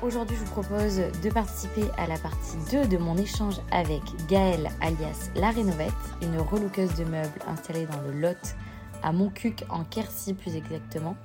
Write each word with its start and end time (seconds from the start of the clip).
Aujourd'hui, 0.00 0.36
je 0.36 0.44
vous 0.44 0.52
propose 0.52 0.98
de 0.98 1.28
participer 1.28 1.82
à 1.96 2.06
la 2.06 2.16
partie 2.18 2.56
2 2.70 2.86
de 2.86 2.98
mon 2.98 3.16
échange 3.16 3.56
avec 3.72 4.00
Gaëlle 4.28 4.70
alias 4.80 5.28
La 5.34 5.50
Rénovette, 5.50 5.90
une 6.22 6.38
relookeuse 6.38 6.94
de 6.94 7.02
meubles 7.02 7.40
installée 7.48 7.84
dans 7.84 8.00
le 8.02 8.12
Lot 8.12 8.54
à 9.02 9.12
Montcuq 9.12 9.64
en 9.68 9.82
Quercy 9.82 10.34
plus 10.34 10.54
exactement. 10.54 11.16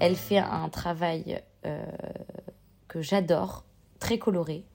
Elle 0.00 0.16
fait 0.16 0.36
un 0.36 0.68
travail 0.68 1.40
euh, 1.64 1.82
que 2.88 3.00
j'adore, 3.00 3.64
très 4.00 4.18
coloré. 4.18 4.66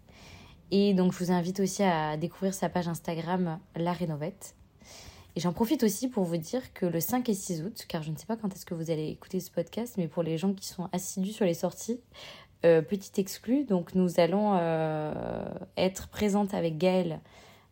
Et 0.72 0.96
donc 0.96 1.14
je 1.14 1.24
vous 1.24 1.32
invite 1.32 1.60
aussi 1.60 1.84
à 1.84 2.18
découvrir 2.18 2.56
sa 2.56 2.68
page 2.68 2.88
Instagram 2.88 3.60
La 3.76 3.94
Rénovette. 3.94 4.56
Et 5.36 5.40
j'en 5.40 5.54
profite 5.54 5.84
aussi 5.84 6.08
pour 6.08 6.24
vous 6.24 6.38
dire 6.38 6.74
que 6.74 6.88
le 6.88 7.00
5 7.00 7.30
et 7.30 7.36
6 7.36 7.62
août, 7.62 7.86
car 7.88 8.02
je 8.02 8.10
ne 8.10 8.18
sais 8.18 8.26
pas 8.26 8.38
quand 8.38 8.52
est-ce 8.56 8.66
que 8.66 8.74
vous 8.74 8.90
allez 8.90 9.10
écouter 9.10 9.40
ce 9.40 9.52
podcast, 9.52 9.96
mais 9.98 10.08
pour 10.08 10.24
les 10.24 10.40
gens 10.40 10.54
qui 10.54 10.68
sont 10.68 10.90
assidus 10.92 11.34
sur 11.34 11.46
les 11.46 11.54
sorties, 11.54 12.02
euh, 12.66 12.82
petit 12.82 13.22
exclu, 13.22 13.64
donc 13.64 13.96
nous 13.96 14.20
allons 14.20 14.58
euh, 14.60 15.14
être 15.78 16.10
présentes 16.10 16.54
avec 16.54 16.78
Gaëlle 16.78 17.22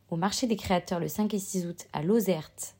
au 0.09 0.15
marché 0.15 0.47
des 0.47 0.55
créateurs 0.55 1.01
le 1.01 1.09
5 1.09 1.33
et 1.33 1.39
6 1.39 1.67
août 1.67 1.87
à 1.91 2.03
Lozerte. 2.03 2.75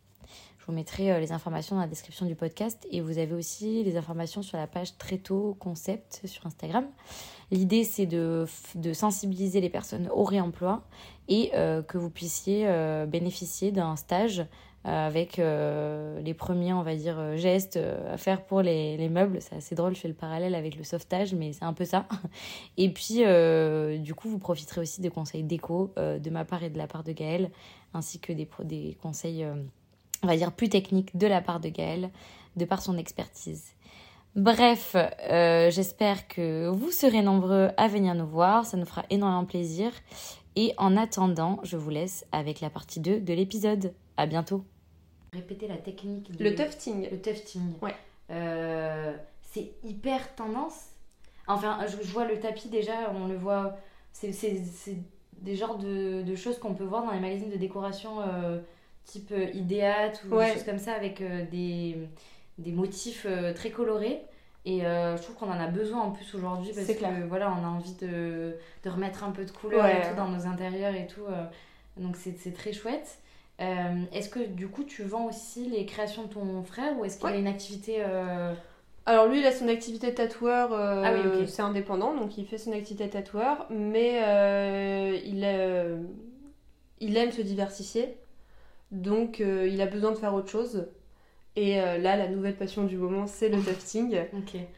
Je 0.58 0.66
vous 0.68 0.72
mettrai 0.72 1.12
euh, 1.12 1.20
les 1.20 1.34
informations 1.34 1.76
dans 1.76 1.82
la 1.82 1.88
description 1.90 2.26
du 2.26 2.36
podcast 2.36 2.88
et 2.92 3.02
vous 3.02 3.18
avez 3.18 3.34
aussi 3.34 3.84
les 3.84 3.98
informations 3.98 4.42
sur 4.42 4.58
la 4.58 4.68
page 4.68 4.98
Tréto 4.98 5.58
Concept 5.60 6.22
sur 6.24 6.46
Instagram. 6.46 6.86
L'idée 7.52 7.84
c'est 7.84 8.06
de, 8.06 8.46
de, 8.76 8.94
sensibiliser 8.94 9.60
les 9.60 9.70
personnes 9.70 10.08
au 10.14 10.24
réemploi 10.24 10.84
et 11.28 11.52
que 11.52 11.98
vous 11.98 12.10
puissiez 12.10 12.66
bénéficier 13.08 13.72
d'un 13.72 13.98
stage 13.98 14.46
avec 14.84 15.38
euh, 15.38 16.22
les 16.22 16.34
premiers, 16.34 16.72
on 16.72 16.82
va 16.82 16.96
dire, 16.96 17.20
euh, 17.20 17.36
gestes 17.36 17.78
à 18.10 18.18
faire 18.18 18.46
pour 18.46 18.62
les, 18.62 18.96
les 18.98 19.10
meubles. 19.10 19.40
C'est 19.42 19.56
assez 19.56 19.76
drôle, 19.76 19.96
je 19.96 20.00
fais 20.00 20.08
le 20.08 20.14
parallèle 20.14 20.56
avec 20.56 20.78
le 20.78 20.84
sauvetage, 20.84 21.34
mais 21.34 21.52
c'est 21.54 21.66
un 21.66 21.74
peu 21.74 21.86
ça. 21.86 22.06
Et 22.78 22.90
puis, 22.90 23.24
du 24.00 24.14
coup, 24.16 24.30
vous 24.30 24.40
profiterez 24.40 24.82
aussi 24.82 25.02
des 25.02 25.10
conseils 25.10 25.44
déco 25.44 25.94
de 25.98 26.30
ma 26.30 26.46
part 26.46 26.64
et 26.64 26.70
de 26.70 26.78
la 26.78 26.88
part 26.88 27.04
de 27.04 27.12
Gaëlle, 27.12 27.52
ainsi 27.94 28.20
que 28.20 28.32
des, 28.32 28.48
des 28.64 28.98
conseils, 29.02 29.46
on 30.24 30.28
va 30.28 30.38
dire, 30.38 30.52
plus 30.52 30.70
techniques 30.70 31.18
de 31.18 31.28
la 31.28 31.42
part 31.42 31.60
de 31.60 31.70
Gaëlle, 31.70 32.10
de 32.56 32.66
par 32.66 32.82
son 32.82 32.98
expertise. 32.98 33.74
Bref, 34.36 34.96
j'espère 35.30 36.28
que 36.28 36.68
vous 36.68 36.92
serez 36.92 37.22
nombreux 37.22 37.72
à 37.78 37.88
venir 37.88 38.16
nous 38.16 38.28
voir, 38.28 38.66
ça 38.66 38.78
nous 38.78 38.86
fera 38.86 39.04
énormément 39.10 39.46
plaisir. 39.46 39.92
Et 40.56 40.74
en 40.78 40.98
attendant, 40.98 41.60
je 41.62 41.78
vous 41.78 41.92
laisse 41.92 42.26
avec 42.32 42.62
la 42.62 42.72
partie 42.72 43.00
2 43.00 43.20
de 43.20 43.34
l'épisode. 43.34 43.94
À 44.18 44.26
bientôt 44.26 44.66
Répéter 45.32 45.68
la 45.68 45.78
technique. 45.78 46.32
Le 46.40 46.56
tufting. 46.56 47.10
Le 47.10 47.22
tufting. 47.22 47.74
Ouais. 47.82 47.94
Euh, 48.32 49.16
c'est 49.42 49.72
hyper 49.84 50.36
tendance. 50.36 50.88
Enfin, 51.48 51.80
je, 51.88 52.12
vois 52.12 52.26
le 52.26 52.40
tapis 52.40 52.68
déjà, 52.70 53.12
on 53.14 53.28
le 53.28 53.38
voit. 53.38 53.78
C'est 54.12 54.34
des 55.34 55.56
genres 55.56 55.78
de, 55.78 56.24
de 56.24 56.36
choses 56.36 56.58
qu'on 56.58 56.74
peut 56.74 56.84
voir 56.84 57.06
dans 57.06 57.12
les 57.12 57.20
magazines 57.20 57.52
de 57.52 57.58
décoration 57.58 58.22
euh, 58.22 58.60
type 59.06 59.32
euh, 59.32 59.50
Ideat 59.54 60.14
ou 60.26 60.40
des 60.40 60.54
choses 60.54 60.64
comme 60.64 60.80
ça 60.80 60.94
avec 60.94 61.22
des, 61.52 61.98
des 62.58 62.72
motifs 62.72 63.28
très 63.56 63.70
colorés. 63.70 64.22
Et 64.66 64.80
je 64.80 65.22
trouve 65.22 65.36
qu'on 65.36 65.50
en 65.50 65.60
a 65.60 65.68
besoin 65.68 66.02
en 66.02 66.12
plus 66.12 66.34
aujourd'hui 66.36 66.72
parce 66.74 66.88
que 66.88 67.28
voilà, 67.28 67.56
on 67.58 67.64
a 67.64 67.68
envie 67.68 67.94
de, 68.02 68.58
de, 68.84 68.90
remettre 68.90 69.24
un 69.24 69.32
peu 69.32 69.46
de 69.46 69.52
couleur 69.52 69.86
et 69.86 70.02
tout 70.10 70.16
dans 70.18 70.28
nos 70.28 70.46
intérieurs 70.46 70.96
et 70.96 71.08
tout. 71.08 71.24
donc 71.98 72.18
c'est 72.18 72.54
très 72.54 72.74
chouette. 72.74 73.20
Euh, 73.60 74.04
est-ce 74.14 74.30
que 74.30 74.40
du 74.40 74.68
coup 74.68 74.84
tu 74.84 75.02
vends 75.02 75.26
aussi 75.26 75.68
les 75.68 75.88
créations 75.88 76.24
de 76.26 76.28
ton 76.28 76.64
frère 76.64 76.98
ou 77.00 77.06
est-ce 77.06 77.18
qu'il 77.18 77.28
a 77.28 77.36
une 77.36 77.48
activité 77.48 77.96
euh, 78.00 78.54
Alors 79.08 79.28
lui 79.28 79.40
il 79.40 79.46
a 79.48 79.52
son 79.52 79.68
activité 79.68 80.14
tatoueur, 80.14 80.74
euh, 80.74 81.04
ah 81.04 81.46
c'est 81.48 81.64
indépendant 81.64 82.14
donc 82.14 82.38
il 82.38 82.46
fait 82.46 82.60
son 82.60 82.72
activité 82.72 83.10
tatoueur 83.10 83.66
mais 83.72 84.22
il, 85.26 85.44
il 87.00 87.18
aime 87.18 87.32
se 87.32 87.42
diversifier 87.42 88.18
donc 88.92 89.40
il 89.40 89.82
a 89.82 89.88
besoin 89.88 90.12
de 90.12 90.18
faire 90.18 90.34
autre 90.34 90.50
chose. 90.50 90.88
Et 91.60 91.78
là, 91.78 92.16
la 92.16 92.28
nouvelle 92.28 92.56
passion 92.56 92.84
du 92.84 92.98
moment, 92.98 93.26
c'est 93.26 93.50
le 93.50 93.60
tufting. 93.64 94.16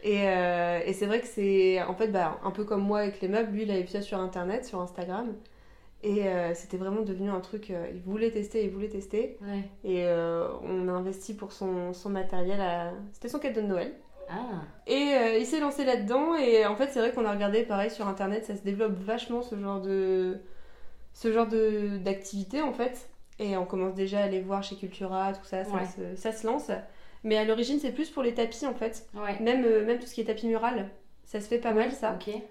Et, 0.01 0.23
et 0.23 0.93
c'est 0.93 1.05
vrai 1.05 1.19
que 1.19 1.27
c'est 1.27 1.83
en 1.83 1.93
fait 1.93 2.07
bah, 2.07 2.39
un 2.41 2.51
peu 2.51 2.63
comme 2.63 2.81
moi 2.81 2.99
avec 2.99 3.19
les 3.19 3.27
meubles. 3.27 3.51
Lui, 3.51 3.63
il 3.63 3.71
a 3.71 3.79
vu 3.81 3.87
ça 3.87 4.01
sur 4.01 4.17
internet, 4.17 4.65
sur 4.65 4.79
Instagram. 4.79 5.35
Et 6.01 6.27
euh, 6.27 6.53
c'était 6.53 6.77
vraiment 6.77 7.01
devenu 7.01 7.29
un 7.29 7.41
truc, 7.41 7.71
euh, 7.71 7.89
il 7.93 7.99
voulait 8.01 8.31
tester, 8.31 8.63
il 8.63 8.69
voulait 8.69 8.87
tester. 8.87 9.37
Et 9.83 10.05
euh, 10.05 10.47
on 10.63 10.87
a 10.87 10.91
investi 10.93 11.33
pour 11.33 11.51
son, 11.51 11.93
son 11.93 12.09
matériel. 12.09 12.61
À... 12.61 12.93
C'était 13.11 13.27
son 13.27 13.39
cadeau 13.39 13.61
de 13.61 13.67
Noël. 13.67 13.93
Ah. 14.29 14.61
Et 14.87 15.37
il 15.39 15.45
s'est 15.45 15.59
lancé 15.59 15.83
là-dedans. 15.83 16.35
Et 16.35 16.65
en 16.65 16.75
fait, 16.75 16.89
c'est 16.91 16.99
vrai 16.99 17.11
qu'on 17.11 17.25
a 17.25 17.31
regardé 17.31 17.63
pareil 17.63 17.89
sur 17.91 18.07
internet, 18.07 18.45
ça 18.45 18.55
se 18.55 18.61
développe 18.61 18.93
vachement 18.93 19.41
ce 19.41 19.59
genre 19.59 19.81
de 19.81 20.37
ce 21.13 21.33
genre 21.33 21.47
de 21.47 21.97
d'activité 21.97 22.61
en 22.61 22.71
fait. 22.71 23.09
Et 23.39 23.57
on 23.57 23.65
commence 23.65 23.95
déjà 23.95 24.19
à 24.19 24.23
aller 24.23 24.41
voir 24.41 24.63
chez 24.63 24.75
Cultura, 24.75 25.33
tout 25.33 25.45
ça, 25.45 25.63
ça, 25.63 25.85
se, 25.85 26.15
ça 26.15 26.31
se 26.31 26.45
lance. 26.45 26.69
Mais 27.23 27.37
à 27.37 27.43
l'origine, 27.43 27.79
c'est 27.79 27.91
plus 27.91 28.09
pour 28.09 28.21
les 28.21 28.33
tapis 28.33 28.65
en 28.65 28.73
fait. 28.73 29.09
Même, 29.41 29.85
même 29.85 29.97
tout 29.99 30.05
ce 30.05 30.13
qui 30.13 30.21
est 30.21 30.25
tapis 30.25 30.47
mural, 30.47 30.89
ça 31.25 31.41
se 31.41 31.47
fait 31.47 31.57
pas 31.57 31.73
mal 31.73 31.91
ça. 31.91 32.15
ok 32.15 32.41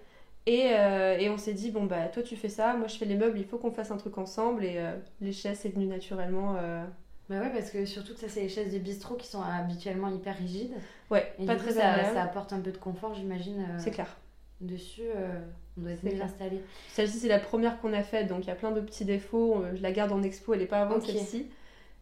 et, 0.48 0.70
euh, 0.72 1.18
et, 1.18 1.28
on 1.28 1.36
s'est 1.36 1.52
dit, 1.52 1.70
bon, 1.70 1.84
bah, 1.84 2.06
toi 2.06 2.22
tu 2.22 2.34
fais 2.34 2.48
ça, 2.48 2.74
moi 2.74 2.88
je 2.88 2.96
fais 2.96 3.04
les 3.04 3.16
meubles, 3.16 3.38
il 3.38 3.44
faut 3.44 3.58
qu'on 3.58 3.70
fasse 3.70 3.90
un 3.90 3.98
truc 3.98 4.16
ensemble. 4.16 4.64
Et 4.64 4.78
euh, 4.78 4.92
les 5.20 5.32
chaises, 5.32 5.58
c'est 5.60 5.68
venu 5.68 5.84
naturellement. 5.84 6.56
Euh. 6.58 6.82
Bah 7.28 7.40
ouais, 7.40 7.50
parce 7.50 7.70
que 7.70 7.84
surtout 7.84 8.14
que 8.14 8.20
ça, 8.20 8.30
c'est 8.30 8.40
les 8.40 8.48
chaises 8.48 8.72
de 8.72 8.78
bistrot 8.78 9.16
qui 9.16 9.26
sont 9.26 9.42
habituellement 9.42 10.08
hyper 10.08 10.38
rigides. 10.38 10.72
Ouais, 11.10 11.34
pas 11.46 11.56
très 11.56 11.72
ça, 11.72 12.02
ça, 12.14 12.22
apporte 12.22 12.54
un 12.54 12.60
peu 12.60 12.70
de 12.70 12.78
confort, 12.78 13.14
j'imagine. 13.14 13.66
c'est 13.76 13.90
clair. 13.90 14.16
Dessus, 14.62 15.02
on 15.76 15.82
doit 15.82 15.90
être 15.90 16.02
mieux 16.02 16.20
installé. 16.22 16.62
Celle-ci, 16.94 17.18
c'est 17.18 17.28
la 17.28 17.38
première 17.38 17.78
qu'on 17.80 17.92
a 17.92 18.02
faite, 18.02 18.28
donc 18.28 18.44
il 18.44 18.48
y 18.48 18.50
a 18.50 18.54
plein 18.54 18.70
de 18.70 18.80
petits 18.80 19.04
défauts. 19.04 19.62
Je 19.74 19.82
la 19.82 19.92
garde 19.92 20.12
en 20.12 20.22
expo, 20.22 20.54
elle 20.54 20.60
n'est 20.60 20.66
pas 20.66 20.80
avant 20.80 20.98
celle-ci. 20.98 21.46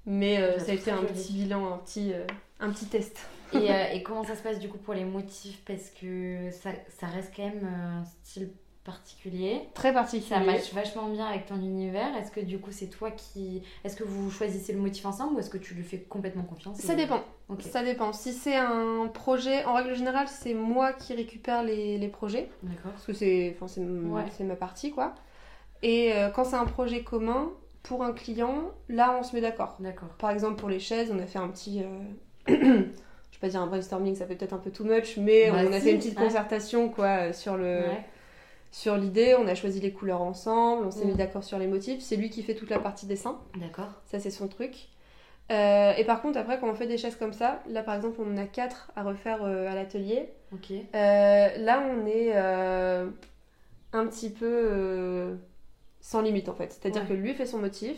Mais 0.06 0.40
ça 0.60 0.70
a 0.70 0.74
été 0.74 0.92
un 0.92 1.02
petit 1.02 1.32
bilan, 1.32 1.74
un 1.74 1.78
petit, 1.78 2.12
un 2.60 2.70
petit 2.70 2.86
test. 2.86 3.18
Et, 3.52 3.70
euh, 3.70 3.84
et, 3.92 4.02
comment 4.02 4.24
ça 4.24 4.34
se 4.34 4.42
passe 4.42 4.58
du 4.58 4.68
coup 4.68 4.78
pour 4.78 4.94
les 4.94 5.04
motifs? 5.04 5.62
Parce 5.66 5.90
que 5.90 6.50
ça, 6.50 6.70
ça 6.88 7.06
reste 7.06 7.32
quand 7.36 7.44
même 7.44 7.64
un 7.64 8.04
style 8.04 8.50
particulier. 8.86 9.62
Très 9.74 9.92
particulier. 9.92 10.28
Ça 10.28 10.40
match 10.40 10.72
vachement 10.72 11.08
bien 11.08 11.26
avec 11.26 11.46
ton 11.46 11.56
univers. 11.56 12.16
Est-ce 12.16 12.30
que 12.30 12.40
du 12.40 12.58
coup 12.58 12.70
c'est 12.70 12.86
toi 12.86 13.10
qui... 13.10 13.62
Est-ce 13.84 13.96
que 13.96 14.04
vous 14.04 14.30
choisissez 14.30 14.72
le 14.72 14.78
motif 14.78 15.04
ensemble 15.04 15.34
ou 15.34 15.38
est-ce 15.40 15.50
que 15.50 15.58
tu 15.58 15.74
lui 15.74 15.82
fais 15.82 15.98
complètement 15.98 16.44
confiance 16.44 16.78
Ça 16.78 16.94
dépend. 16.94 17.22
Ça 17.60 17.82
dépend. 17.82 18.12
Si 18.12 18.32
c'est 18.32 18.56
un 18.56 19.08
projet, 19.12 19.64
en 19.64 19.74
règle 19.74 19.94
générale 19.94 20.28
c'est 20.28 20.54
moi 20.54 20.92
qui 20.92 21.14
récupère 21.14 21.64
les, 21.64 21.98
les 21.98 22.08
projets. 22.08 22.48
D'accord. 22.62 22.92
Parce 22.92 23.06
que 23.06 23.12
c'est 23.12 23.56
enfin, 23.60 23.66
c'est 23.66 24.44
ma 24.44 24.56
partie 24.56 24.92
quoi. 24.92 25.14
Et 25.82 26.12
euh, 26.14 26.30
quand 26.30 26.44
c'est 26.44 26.56
un 26.56 26.64
projet 26.64 27.02
commun, 27.02 27.50
pour 27.82 28.02
un 28.02 28.12
client, 28.12 28.70
là 28.88 29.16
on 29.18 29.22
se 29.22 29.34
met 29.34 29.40
d'accord. 29.40 29.76
D'accord. 29.80 30.08
Par 30.18 30.30
exemple 30.30 30.56
pour 30.56 30.68
les 30.68 30.80
chaises, 30.80 31.10
on 31.12 31.18
a 31.18 31.26
fait 31.26 31.38
un 31.38 31.48
petit... 31.48 31.82
Euh, 33.36 33.46
je 33.46 33.46
vais 33.46 33.48
pas 33.48 33.48
dire 33.48 33.60
un 33.60 33.66
brainstorming, 33.66 34.14
ça 34.14 34.26
fait 34.26 34.34
peut-être 34.34 34.52
un 34.52 34.58
peu 34.58 34.70
too 34.70 34.84
much, 34.84 35.16
mais 35.18 35.50
bah, 35.50 35.58
on 35.68 35.72
a 35.72 35.80
fait 35.80 35.92
une 35.92 35.98
petite 35.98 36.16
concertation 36.16 36.88
quoi 36.88 37.32
sur 37.32 37.56
le 37.56 37.82
sur 38.70 38.96
l'idée. 38.96 39.36
On 39.38 39.46
a 39.46 39.54
choisi 39.54 39.80
les 39.80 39.92
couleurs 39.92 40.22
ensemble, 40.22 40.86
on 40.86 40.90
s'est 40.90 41.04
mis 41.04 41.12
mm. 41.12 41.16
d'accord 41.16 41.44
sur 41.44 41.58
les 41.58 41.66
motifs. 41.66 42.00
C'est 42.00 42.16
lui 42.16 42.30
qui 42.30 42.42
fait 42.42 42.54
toute 42.54 42.70
la 42.70 42.78
partie 42.78 43.06
dessin. 43.06 43.38
D'accord. 43.56 43.90
Ça 44.06 44.18
c'est 44.18 44.30
son 44.30 44.48
truc. 44.48 44.88
Euh, 45.52 45.92
et 45.96 46.04
par 46.04 46.22
contre, 46.22 46.38
après, 46.38 46.58
quand 46.58 46.68
on 46.68 46.74
fait 46.74 46.86
des 46.86 46.98
chaises 46.98 47.16
comme 47.16 47.32
ça, 47.32 47.62
là 47.68 47.82
par 47.82 47.94
exemple, 47.94 48.20
on 48.20 48.32
en 48.32 48.36
a 48.36 48.46
quatre 48.46 48.90
à 48.96 49.02
refaire 49.02 49.44
euh, 49.44 49.70
à 49.70 49.74
l'atelier. 49.74 50.28
Ok. 50.52 50.72
Euh, 50.72 51.58
là, 51.58 51.84
on 51.88 52.06
est 52.06 52.36
un 53.92 54.06
petit 54.06 54.30
peu 54.30 55.36
sans 56.00 56.20
limite 56.20 56.48
en 56.48 56.54
fait. 56.54 56.72
C'est-à-dire 56.72 57.06
que 57.06 57.12
lui 57.12 57.34
fait 57.34 57.46
son 57.46 57.58
motif, 57.58 57.96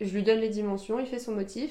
je 0.00 0.12
lui 0.14 0.22
donne 0.22 0.40
les 0.40 0.48
dimensions, 0.48 0.98
il 0.98 1.06
fait 1.06 1.18
son 1.18 1.32
motif, 1.32 1.70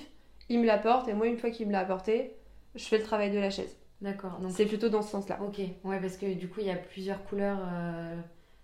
il 0.49 0.59
me 0.59 0.65
l'apporte 0.65 1.07
et 1.07 1.13
moi 1.13 1.27
une 1.27 1.37
fois 1.37 1.49
qu'il 1.49 1.67
me 1.67 1.71
l'a 1.71 1.79
apporté, 1.79 2.35
je 2.75 2.83
fais 2.83 2.97
le 2.97 3.03
travail 3.03 3.31
de 3.31 3.39
la 3.39 3.49
chaise. 3.49 3.75
D'accord. 4.01 4.39
C'est 4.49 4.65
plutôt 4.65 4.89
dans 4.89 5.01
ce 5.01 5.11
sens-là. 5.11 5.39
Ok, 5.41 5.59
ouais, 5.83 5.99
parce 5.99 6.15
que 6.17 6.33
du 6.33 6.47
coup 6.47 6.61
il 6.61 6.67
y 6.67 6.71
a 6.71 6.75
plusieurs 6.75 7.23
couleurs 7.25 7.59
euh, 7.61 8.15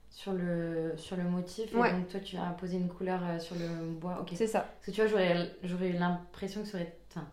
sur, 0.09 0.31
le, 0.31 0.93
sur 0.95 1.17
le 1.17 1.23
motif 1.23 1.71
et 1.73 1.75
donc 1.75 2.07
toi 2.09 2.19
tu 2.21 2.37
as 2.37 2.55
posé 2.57 2.77
une 2.77 2.87
couleur 2.87 3.19
euh, 3.23 3.39
sur 3.39 3.55
le 3.55 3.91
bois. 3.91 4.19
Ok. 4.21 4.29
C'est 4.35 4.47
ça. 4.47 4.61
Parce 4.61 4.85
que 4.85 4.91
tu 4.91 5.01
vois, 5.05 5.47
j'aurais 5.63 5.89
eu 5.89 5.93
l'impression 5.93 6.61
que 6.61 6.67
ça 6.67 6.77
aurait. 6.77 6.95
Enfin, 7.11 7.27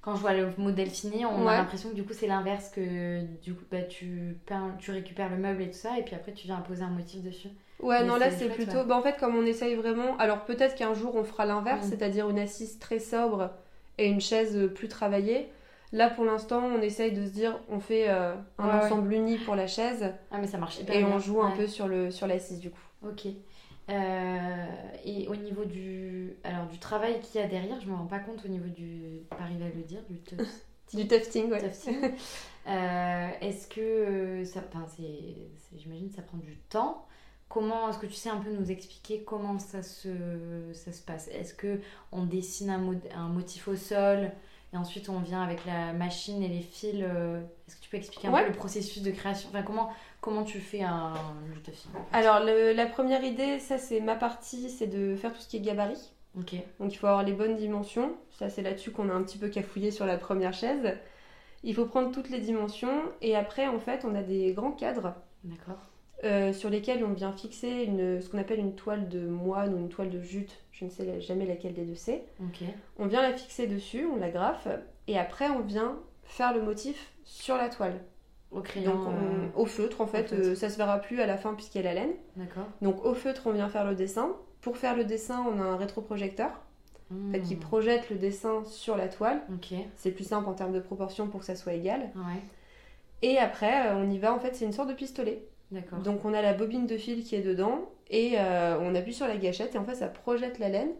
quand 0.00 0.14
je 0.14 0.20
vois 0.20 0.34
le 0.34 0.48
modèle 0.56 0.90
fini, 0.90 1.26
on 1.26 1.46
a 1.48 1.56
l'impression 1.56 1.90
que 1.90 1.94
du 1.94 2.04
coup 2.04 2.12
c'est 2.12 2.28
l'inverse, 2.28 2.70
que 2.70 3.22
du 3.42 3.54
coup 3.54 3.64
bah, 3.70 3.82
tu, 3.82 4.38
peins, 4.46 4.74
tu 4.78 4.92
récupères 4.92 5.28
le 5.28 5.36
meuble 5.36 5.62
et 5.62 5.70
tout 5.70 5.76
ça, 5.76 5.98
et 5.98 6.02
puis 6.02 6.14
après 6.14 6.32
tu 6.32 6.46
viens 6.46 6.58
poser 6.60 6.82
un 6.82 6.90
motif 6.90 7.22
dessus. 7.22 7.48
Ouais, 7.80 8.04
non, 8.04 8.16
là 8.16 8.30
c'est 8.30 8.48
plutôt. 8.48 8.84
Bah, 8.84 8.96
en 8.96 9.02
fait, 9.02 9.16
comme 9.18 9.34
on 9.34 9.44
essaye 9.44 9.74
vraiment. 9.74 10.16
Alors 10.18 10.44
peut-être 10.44 10.76
qu'un 10.76 10.94
jour 10.94 11.16
on 11.16 11.24
fera 11.24 11.44
l'inverse, 11.44 11.86
mm. 11.86 11.90
c'est-à-dire 11.90 12.30
une 12.30 12.38
assise 12.38 12.78
très 12.78 13.00
sobre 13.00 13.50
et 13.98 14.06
une 14.06 14.20
chaise 14.20 14.70
plus 14.74 14.86
travaillée. 14.86 15.48
Là 15.92 16.10
pour 16.10 16.24
l'instant, 16.24 16.62
on 16.62 16.80
essaye 16.82 17.12
de 17.12 17.24
se 17.24 17.30
dire 17.30 17.58
on 17.68 17.80
fait 17.80 18.10
euh, 18.10 18.34
un 18.58 18.78
ensemble 18.78 19.12
uni 19.12 19.38
pour 19.38 19.54
la 19.54 19.66
chaise. 19.66 20.12
Ah, 20.30 20.38
mais 20.38 20.46
ça 20.46 20.58
marche 20.58 20.80
Et 20.92 21.04
on 21.04 21.18
joue 21.18 21.42
un 21.42 21.52
peu 21.52 21.66
sur 21.66 21.88
l'assise 21.88 22.60
sur 22.60 22.60
du 22.60 22.70
coup. 22.70 22.80
Ok. 23.06 23.26
Euh, 23.90 24.66
et 25.04 25.26
au 25.28 25.36
niveau 25.36 25.64
du, 25.64 26.36
alors, 26.44 26.66
du 26.66 26.78
travail 26.78 27.20
qu'il 27.20 27.40
y 27.40 27.44
a 27.44 27.46
derrière, 27.46 27.80
je 27.80 27.86
ne 27.86 27.92
me 27.92 27.96
rends 27.96 28.06
pas 28.06 28.18
compte 28.18 28.44
au 28.44 28.48
niveau 28.48 28.68
du. 28.68 29.22
Pas 29.30 29.36
arriver 29.40 29.64
à 29.64 29.68
le 29.68 29.82
dire, 29.82 30.00
du 30.10 30.18
tufting. 30.22 30.46
du 30.92 31.08
tufting, 31.08 31.50
ouais. 31.50 31.60
Euh, 32.66 33.30
est-ce 33.40 33.66
que 33.66 34.44
ça. 34.44 34.60
Enfin, 34.68 34.84
j'imagine 35.74 36.10
que 36.10 36.16
ça 36.16 36.20
prend 36.20 36.36
du 36.36 36.58
temps. 36.68 37.06
Comment 37.48 37.88
est-ce 37.88 37.98
que 37.98 38.04
tu 38.04 38.12
sais 38.12 38.28
un 38.28 38.36
peu 38.36 38.50
nous 38.50 38.70
expliquer 38.70 39.22
comment 39.22 39.58
ça 39.58 39.82
se, 39.82 40.10
ça 40.74 40.92
se 40.92 41.00
passe? 41.00 41.28
Est-ce 41.28 41.54
que 41.54 41.80
on 42.12 42.26
dessine 42.26 42.68
un, 42.68 42.92
un, 43.14 43.28
motif 43.28 43.68
au 43.68 43.76
sol? 43.76 44.32
Et 44.72 44.76
ensuite 44.76 45.08
on 45.08 45.20
vient 45.20 45.42
avec 45.42 45.64
la 45.64 45.92
machine 45.92 46.42
et 46.42 46.48
les 46.48 46.60
fils 46.60 46.96
euh, 47.02 47.40
Est-ce 47.66 47.76
que 47.76 47.80
tu 47.80 47.90
peux 47.90 47.96
expliquer 47.96 48.28
un 48.28 48.32
peu 48.32 48.46
le 48.46 48.52
processus 48.52 49.02
de 49.02 49.10
création? 49.10 49.48
Enfin, 49.48 49.62
comment, 49.62 49.90
comment 50.20 50.44
tu 50.44 50.60
fais 50.60 50.82
un 50.82 51.14
tufting 51.64 51.90
Alors, 52.12 52.40
la 52.40 52.86
première 52.86 53.24
idée, 53.24 53.58
ça 53.58 53.78
c'est 53.78 54.00
ma 54.00 54.14
partie, 54.14 54.68
c'est 54.68 54.86
de 54.86 55.16
faire 55.16 55.32
tout 55.32 55.40
ce 55.40 55.48
qui 55.48 55.56
est 55.56 55.60
gabarit. 55.60 56.12
Ok. 56.38 56.54
Donc 56.78 56.92
il 56.92 56.96
faut 56.96 57.06
avoir 57.06 57.22
les 57.22 57.32
bonnes 57.32 57.56
dimensions. 57.56 58.14
Ça 58.30 58.50
c'est 58.50 58.62
là-dessus 58.62 58.90
qu'on 58.90 59.08
a 59.08 59.12
un 59.12 59.22
petit 59.22 59.38
peu 59.38 59.48
cafouillé 59.48 59.90
sur 59.90 60.06
la 60.06 60.18
première 60.18 60.52
chaise. 60.52 60.96
Il 61.64 61.74
faut 61.74 61.86
prendre 61.86 62.12
toutes 62.12 62.30
les 62.30 62.40
dimensions 62.40 63.02
et 63.20 63.34
après 63.34 63.66
en 63.66 63.80
fait 63.80 64.04
on 64.04 64.14
a 64.14 64.22
des 64.22 64.52
grands 64.52 64.72
cadres. 64.72 65.14
D'accord. 65.44 65.78
Euh, 66.24 66.52
sur 66.52 66.68
lesquels 66.68 67.04
on 67.04 67.12
vient 67.12 67.32
fixer 67.32 67.84
une, 67.84 68.20
ce 68.20 68.28
qu'on 68.28 68.38
appelle 68.38 68.58
une 68.58 68.74
toile 68.74 69.08
de 69.08 69.20
moine 69.20 69.74
ou 69.74 69.78
une 69.78 69.88
toile 69.88 70.10
de 70.10 70.20
jute, 70.20 70.58
je 70.78 70.84
ne 70.84 70.90
sais 70.90 71.20
jamais 71.20 71.46
laquelle 71.46 71.74
des 71.74 71.84
deux 71.84 71.94
c'est. 71.94 72.22
On 72.98 73.06
vient 73.06 73.22
la 73.22 73.32
fixer 73.32 73.66
dessus, 73.66 74.06
on 74.06 74.16
la 74.16 74.30
graffe, 74.30 74.68
et 75.08 75.18
après 75.18 75.48
on 75.48 75.60
vient 75.60 75.96
faire 76.24 76.54
le 76.54 76.62
motif 76.62 77.12
sur 77.24 77.56
la 77.56 77.68
toile. 77.68 78.00
Au 78.50 78.60
crayon 78.60 78.94
Donc 78.94 79.08
euh, 79.08 79.46
au 79.56 79.66
feutre 79.66 80.00
en 80.00 80.06
fait, 80.06 80.32
euh, 80.32 80.54
ça 80.54 80.70
se 80.70 80.78
verra 80.78 80.98
plus 80.98 81.20
à 81.20 81.26
la 81.26 81.36
fin 81.36 81.52
puisqu'il 81.54 81.78
y 81.78 81.86
a 81.86 81.92
la 81.92 81.94
laine. 81.94 82.14
D'accord. 82.36 82.66
Donc 82.80 83.04
au 83.04 83.14
feutre 83.14 83.42
on 83.46 83.52
vient 83.52 83.68
faire 83.68 83.84
le 83.84 83.94
dessin. 83.94 84.36
Pour 84.60 84.76
faire 84.76 84.96
le 84.96 85.04
dessin 85.04 85.44
on 85.52 85.60
a 85.60 85.64
un 85.64 85.76
rétroprojecteur. 85.76 86.50
qui 87.42 87.56
hmm. 87.56 87.60
projette 87.60 88.10
le 88.10 88.16
dessin 88.16 88.64
sur 88.64 88.96
la 88.96 89.08
toile. 89.08 89.42
C'est 89.96 90.12
plus 90.12 90.24
simple 90.24 90.48
en 90.48 90.54
termes 90.54 90.72
de 90.72 90.80
proportion 90.80 91.26
pour 91.26 91.40
que 91.40 91.46
ça 91.46 91.56
soit 91.56 91.74
égal. 91.74 92.10
Et 93.20 93.36
après, 93.38 93.90
on 93.94 94.08
y 94.08 94.18
va, 94.18 94.32
en 94.32 94.38
fait, 94.38 94.54
c'est 94.54 94.64
une 94.64 94.72
sorte 94.72 94.90
de 94.90 94.94
pistolet. 94.94 95.42
Donc 95.70 96.24
on 96.24 96.32
a 96.32 96.42
la 96.42 96.54
bobine 96.54 96.86
de 96.86 96.96
fil 96.96 97.24
qui 97.24 97.34
est 97.34 97.42
dedans 97.42 97.90
et 98.10 98.34
euh, 98.36 98.78
on 98.80 98.94
appuie 98.94 99.12
sur 99.12 99.26
la 99.26 99.36
gâchette 99.36 99.74
et 99.74 99.78
en 99.78 99.84
fait 99.84 99.94
ça 99.94 100.08
projette 100.08 100.58
la 100.58 100.68
laine. 100.68 100.92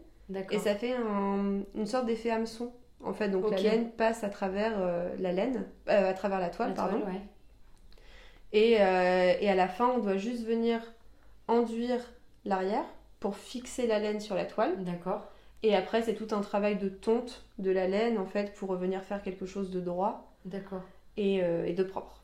Et 0.50 0.58
ça 0.58 0.74
fait 0.74 0.94
une 0.94 1.86
sorte 1.86 2.06
d'effet 2.06 2.30
hameçon 2.30 2.72
en 3.02 3.14
fait. 3.14 3.30
Donc 3.30 3.50
la 3.50 3.56
laine 3.56 3.90
passe 3.90 4.24
à 4.24 4.28
travers 4.28 4.74
euh, 4.78 5.08
la 5.18 5.32
laine 5.32 5.64
euh, 5.88 6.10
à 6.10 6.12
travers 6.12 6.38
la 6.38 6.50
toile 6.50 6.74
pardon. 6.74 7.02
et, 8.52 8.72
et, 8.72 8.78
à 8.78 9.54
la 9.54 9.68
fin 9.68 9.88
on 9.88 9.98
doit 9.98 10.18
juste 10.18 10.46
venir 10.46 10.80
enduire 11.46 12.00
l'arrière 12.44 12.84
pour 13.20 13.36
fixer 13.36 13.86
la 13.86 13.98
laine 13.98 14.20
sur 14.20 14.34
la 14.34 14.44
toile. 14.44 14.84
D'accord. 14.84 15.22
Et 15.62 15.74
après 15.74 16.02
c'est 16.02 16.14
tout 16.14 16.34
un 16.34 16.42
travail 16.42 16.76
de 16.76 16.90
tonte 16.90 17.46
de 17.58 17.70
la 17.70 17.88
laine 17.88 18.18
en 18.18 18.26
fait 18.26 18.52
pour 18.52 18.68
revenir 18.68 19.02
faire 19.02 19.22
quelque 19.22 19.46
chose 19.46 19.70
de 19.70 19.80
droit. 19.80 20.30
D'accord. 20.44 20.82
Et, 21.16 21.36
et 21.36 21.72
de 21.72 21.82
propre 21.82 22.22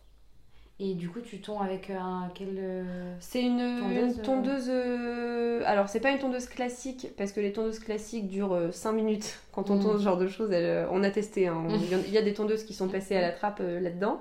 et 0.81 0.95
du 0.95 1.09
coup, 1.09 1.21
tu 1.21 1.41
tonds 1.41 1.61
avec 1.61 1.89
un 1.91 2.31
quel 2.35 2.57
euh, 2.59 3.15
C'est 3.21 3.43
une 3.43 4.21
tondeuse. 4.25 4.67
Euh, 4.69 5.63
alors, 5.67 5.89
c'est 5.89 6.01
pas 6.01 6.11
une 6.11 6.19
tondeuse 6.19 6.47
classique 6.47 7.09
parce 7.17 7.31
que 7.31 7.39
les 7.39 7.53
tondeuses 7.53 7.79
classiques 7.79 8.27
durent 8.27 8.73
5 8.73 8.91
euh, 8.91 8.93
minutes. 8.93 9.39
Quand 9.53 9.71
on 9.71 9.77
mm. 9.77 9.83
tond 9.83 9.99
ce 9.99 10.03
genre 10.03 10.17
de 10.17 10.27
choses, 10.27 10.51
on 10.91 11.05
a 11.05 11.11
testé. 11.11 11.47
Hein. 11.47 11.69
Il 12.07 12.13
y 12.13 12.19
a 12.19 12.23
des 12.23 12.35
tondeuses 12.35 12.65
qui 12.65 12.75
sont 12.75 12.89
passées 12.89 13.17
à 13.17 13.21
la 13.21 13.31
trappe 13.31 13.61
là-dedans. 13.61 14.21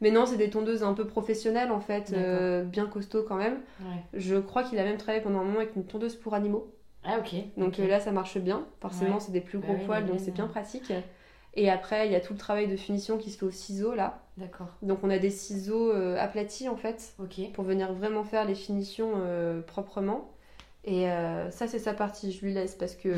Mais 0.00 0.10
non, 0.10 0.26
c'est 0.26 0.36
des 0.36 0.50
tondeuses 0.50 0.84
un 0.84 0.92
peu 0.92 1.06
professionnelles 1.06 1.72
en 1.72 1.80
fait, 1.80 2.14
bien 2.66 2.86
costauds 2.86 3.24
quand 3.26 3.36
même. 3.36 3.58
Je 4.12 4.36
crois 4.36 4.64
qu'il 4.64 4.78
a 4.78 4.84
même 4.84 4.98
travaillé 4.98 5.22
pendant 5.22 5.40
un 5.40 5.44
moment 5.44 5.60
avec 5.60 5.74
une 5.74 5.84
tondeuse 5.84 6.16
pour 6.16 6.34
animaux. 6.34 6.70
Ah 7.02 7.18
ok. 7.18 7.34
Donc 7.56 7.78
là, 7.78 7.98
ça 7.98 8.12
marche 8.12 8.36
bien. 8.36 8.66
Forcément, 8.82 9.20
c'est 9.20 9.32
des 9.32 9.40
plus 9.40 9.58
gros 9.58 9.72
bah 9.72 9.82
poils, 9.86 10.06
donc 10.06 10.20
c'est 10.20 10.34
bien 10.34 10.48
pratique. 10.48 10.92
Et 11.54 11.70
après, 11.70 12.06
il 12.06 12.12
y 12.12 12.14
a 12.14 12.20
tout 12.20 12.34
le 12.34 12.38
travail 12.38 12.68
de 12.68 12.76
finition 12.76 13.16
qui 13.16 13.30
se 13.30 13.38
fait 13.38 13.46
au 13.46 13.50
ciseau 13.50 13.94
là. 13.94 14.20
D'accord. 14.38 14.68
Donc 14.82 15.00
on 15.02 15.10
a 15.10 15.18
des 15.18 15.30
ciseaux 15.30 15.92
euh, 15.92 16.16
aplatis 16.18 16.68
en 16.68 16.76
fait. 16.76 17.14
Pour 17.54 17.64
venir 17.64 17.92
vraiment 17.92 18.24
faire 18.24 18.44
les 18.44 18.54
finitions 18.54 19.12
euh, 19.16 19.60
proprement. 19.62 20.32
Et 20.84 21.10
euh, 21.10 21.50
ça, 21.50 21.66
c'est 21.66 21.78
sa 21.78 21.92
partie, 21.92 22.32
je 22.32 22.44
lui 22.44 22.54
laisse 22.54 22.74
parce 22.74 22.94
que 22.94 23.14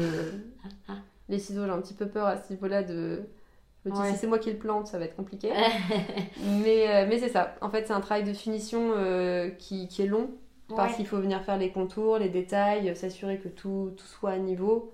les 1.28 1.38
ciseaux, 1.38 1.64
j'ai 1.64 1.70
un 1.70 1.80
petit 1.80 1.94
peu 1.94 2.08
peur 2.08 2.26
à 2.26 2.36
ce 2.36 2.52
niveau-là 2.52 2.82
de. 2.82 3.22
Je 3.84 3.90
me 3.90 3.94
dis, 3.94 4.10
si 4.10 4.18
c'est 4.18 4.26
moi 4.26 4.38
qui 4.38 4.50
le 4.50 4.58
plante, 4.58 4.88
ça 4.88 4.98
va 4.98 5.06
être 5.06 5.16
compliqué. 5.16 5.50
mais 6.62 7.06
mais 7.06 7.18
c'est 7.18 7.30
ça. 7.30 7.54
En 7.62 7.70
fait, 7.70 7.86
c'est 7.86 7.94
un 7.94 8.00
travail 8.00 8.24
de 8.24 8.32
finition 8.34 8.92
qui, 9.58 9.88
qui, 9.88 10.02
est 10.02 10.06
long 10.06 10.30
parce 10.68 10.96
qu'il 10.96 11.06
faut 11.06 11.18
venir 11.18 11.42
faire 11.42 11.56
les 11.56 11.70
contours, 11.70 12.18
les 12.18 12.28
détails, 12.28 12.94
s'assurer 12.94 13.38
que 13.38 13.48
tout, 13.48 13.94
tout 13.96 14.06
soit 14.06 14.32
à 14.32 14.38
niveau. 14.38 14.92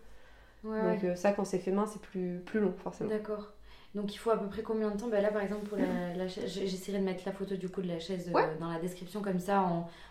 Donc 0.66 1.04
euh, 1.04 1.14
ça, 1.14 1.32
quand 1.32 1.44
c'est 1.44 1.58
fait 1.58 1.70
main, 1.70 1.86
c'est 1.86 2.00
plus, 2.00 2.40
plus 2.44 2.60
long 2.60 2.74
forcément. 2.82 3.10
D'accord. 3.10 3.52
Donc 3.96 4.14
il 4.14 4.18
faut 4.18 4.30
à 4.30 4.36
peu 4.36 4.46
près 4.46 4.60
combien 4.60 4.90
de 4.90 5.00
temps? 5.00 5.08
Bah 5.08 5.22
Là 5.22 5.30
par 5.30 5.42
exemple 5.42 5.66
pour 5.66 5.78
la, 5.78 6.28
chaise, 6.28 6.52
j'essaierai 6.52 6.98
de 6.98 7.04
mettre 7.04 7.22
la 7.24 7.32
photo 7.32 7.56
du 7.56 7.70
coup 7.70 7.80
de 7.80 7.88
la 7.88 7.98
chaise 7.98 8.30
euh, 8.32 8.40
dans 8.60 8.70
la 8.70 8.78
description 8.78 9.22
comme 9.22 9.40
ça 9.40 9.66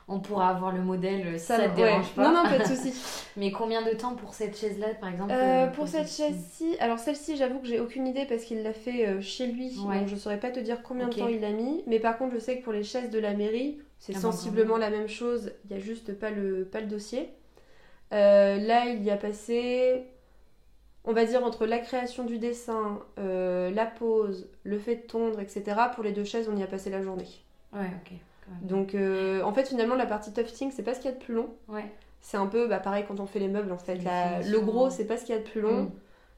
on, 0.08 0.16
on 0.16 0.20
pourra 0.20 0.50
avoir 0.50 0.74
le 0.74 0.82
modèle 0.82 1.28
euh, 1.28 1.38
si 1.38 1.46
ça, 1.46 1.70
te 1.70 1.76
dérange 1.76 2.10
pas. 2.16 2.24
Non 2.24 2.44
non 2.44 2.50
pas 2.50 2.58
de 2.58 2.64
souci. 2.64 2.94
Mais 3.38 3.52
combien 3.52 3.84
de 3.84 3.96
temps 3.96 4.16
pour 4.16 4.34
cette 4.34 4.58
chaise 4.58 4.80
là 4.80 4.88
par 5.00 5.12
exemple 5.12 5.36
Pour 5.76 5.88
cette 5.88 6.10
chaise-ci, 6.10 6.76
alors 6.80 6.98
celle-ci 6.98 7.38
j'avoue 7.38 7.60
que 7.60 7.68
j'ai 7.68 7.80
aucune 7.80 8.08
idée 8.08 8.26
parce 8.26 8.44
qu'il 8.44 8.64
l'a 8.64 8.74
fait 8.74 9.22
chez 9.22 9.46
lui 9.46 9.70
donc 9.76 10.08
je 10.08 10.16
saurais 10.16 10.40
pas 10.40 10.50
te 10.50 10.60
dire 10.60 10.82
combien 10.82 11.08
de 11.08 11.14
temps 11.14 11.28
il 11.28 11.46
a 11.46 11.52
mis. 11.52 11.84
Mais 11.86 12.00
par 12.00 12.18
contre 12.18 12.34
je 12.34 12.40
sais 12.40 12.58
que 12.58 12.64
pour 12.64 12.74
les 12.74 12.84
chaises 12.84 13.12
de 13.12 13.20
la 13.20 13.34
mairie 13.34 13.78
c'est 14.00 14.14
ah, 14.14 14.16
bah, 14.16 14.22
sensiblement 14.22 14.78
la 14.78 14.90
même 14.90 15.08
chose, 15.08 15.52
il 15.66 15.72
y 15.72 15.80
a 15.80 15.80
juste 15.80 16.18
pas 16.18 16.32
le, 16.32 16.66
pas 16.66 16.82
le 16.82 16.88
dossier. 16.88 17.30
là 18.10 18.90
il 18.90 19.04
y 19.04 19.12
a 19.12 19.18
passé 19.18 20.08
on 21.06 21.14
va 21.14 21.26
dire 21.26 21.44
entre 21.44 21.66
la 21.66 21.80
création 21.80 22.24
du 22.24 22.40
dessin, 22.40 23.00
euh, 23.20 23.70
la 23.72 23.86
pose, 23.86 24.50
le 24.64 24.80
fait 24.80 24.96
de 24.96 25.02
tondre, 25.02 25.40
etc. 25.40 25.64
Pour 25.94 26.04
les 26.04 26.12
deux 26.12 26.24
chaises, 26.24 26.50
on 26.52 26.58
y 26.58 26.64
a 26.64 26.68
passé 26.68 26.90
la 26.90 27.02
journée. 27.02 27.28
Ouais, 27.74 27.92
ok. 28.02 28.14
Donc, 28.62 28.94
euh, 28.94 29.42
en 29.42 29.54
fait, 29.54 29.68
finalement, 29.68 29.96
la 29.96 30.06
partie 30.06 30.32
tufting, 30.32 30.72
c'est 30.72 30.84
pas 30.84 30.94
ce 30.94 31.00
qu'il 31.00 31.10
y 31.10 31.14
a 31.14 31.18
de 31.18 31.24
plus 31.24 31.34
long. 31.34 31.50
Ouais. 31.68 31.86
C'est 32.22 32.38
un 32.38 32.48
peu 32.48 32.68
bah, 32.68 32.80
pareil 32.80 33.06
quand 33.08 33.20
on 33.20 33.26
fait 33.26 33.40
les 33.40 33.48
meubles, 33.48 33.72
en 33.72 33.78
fait. 33.78 33.96
le 33.96 34.60
gros, 34.60 34.90
c'est 34.90 35.06
pas 35.06 35.18
ce 35.18 35.26
qu'il 35.26 35.36
y 35.36 35.38
a 35.38 35.42
de 35.42 35.48
plus 35.48 35.62
long. 35.62 35.84
Mm. 35.84 35.92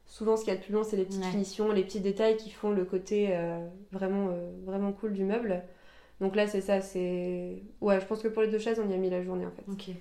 Souvent, 0.06 0.36
ce 0.36 0.44
qu'il 0.44 0.52
y 0.52 0.56
a 0.56 0.58
de 0.58 0.64
plus 0.64 0.72
long, 0.72 0.84
c'est 0.84 0.96
les 0.96 1.04
petites 1.04 1.24
finitions, 1.24 1.70
les 1.70 1.84
petits 1.84 2.00
détails 2.00 2.36
qui 2.36 2.50
font 2.50 2.70
le 2.70 2.84
côté 2.86 3.28
euh, 3.30 3.66
vraiment, 3.92 4.30
vraiment 4.64 4.92
cool 4.92 5.12
du 5.12 5.24
meuble. 5.24 5.62
Donc 6.20 6.34
là, 6.34 6.46
c'est 6.46 6.62
ça. 6.62 6.80
C'est 6.80 7.62
ouais, 7.82 8.00
je 8.00 8.06
pense 8.06 8.22
que 8.22 8.28
pour 8.28 8.42
les 8.42 8.48
deux 8.48 8.58
chaises, 8.58 8.80
on 8.82 8.88
y 8.88 8.94
a 8.94 8.96
mis 8.96 9.10
la 9.10 9.22
journée, 9.22 9.44
en 9.44 9.50
fait. 9.50 9.64
Ok. 9.70 9.94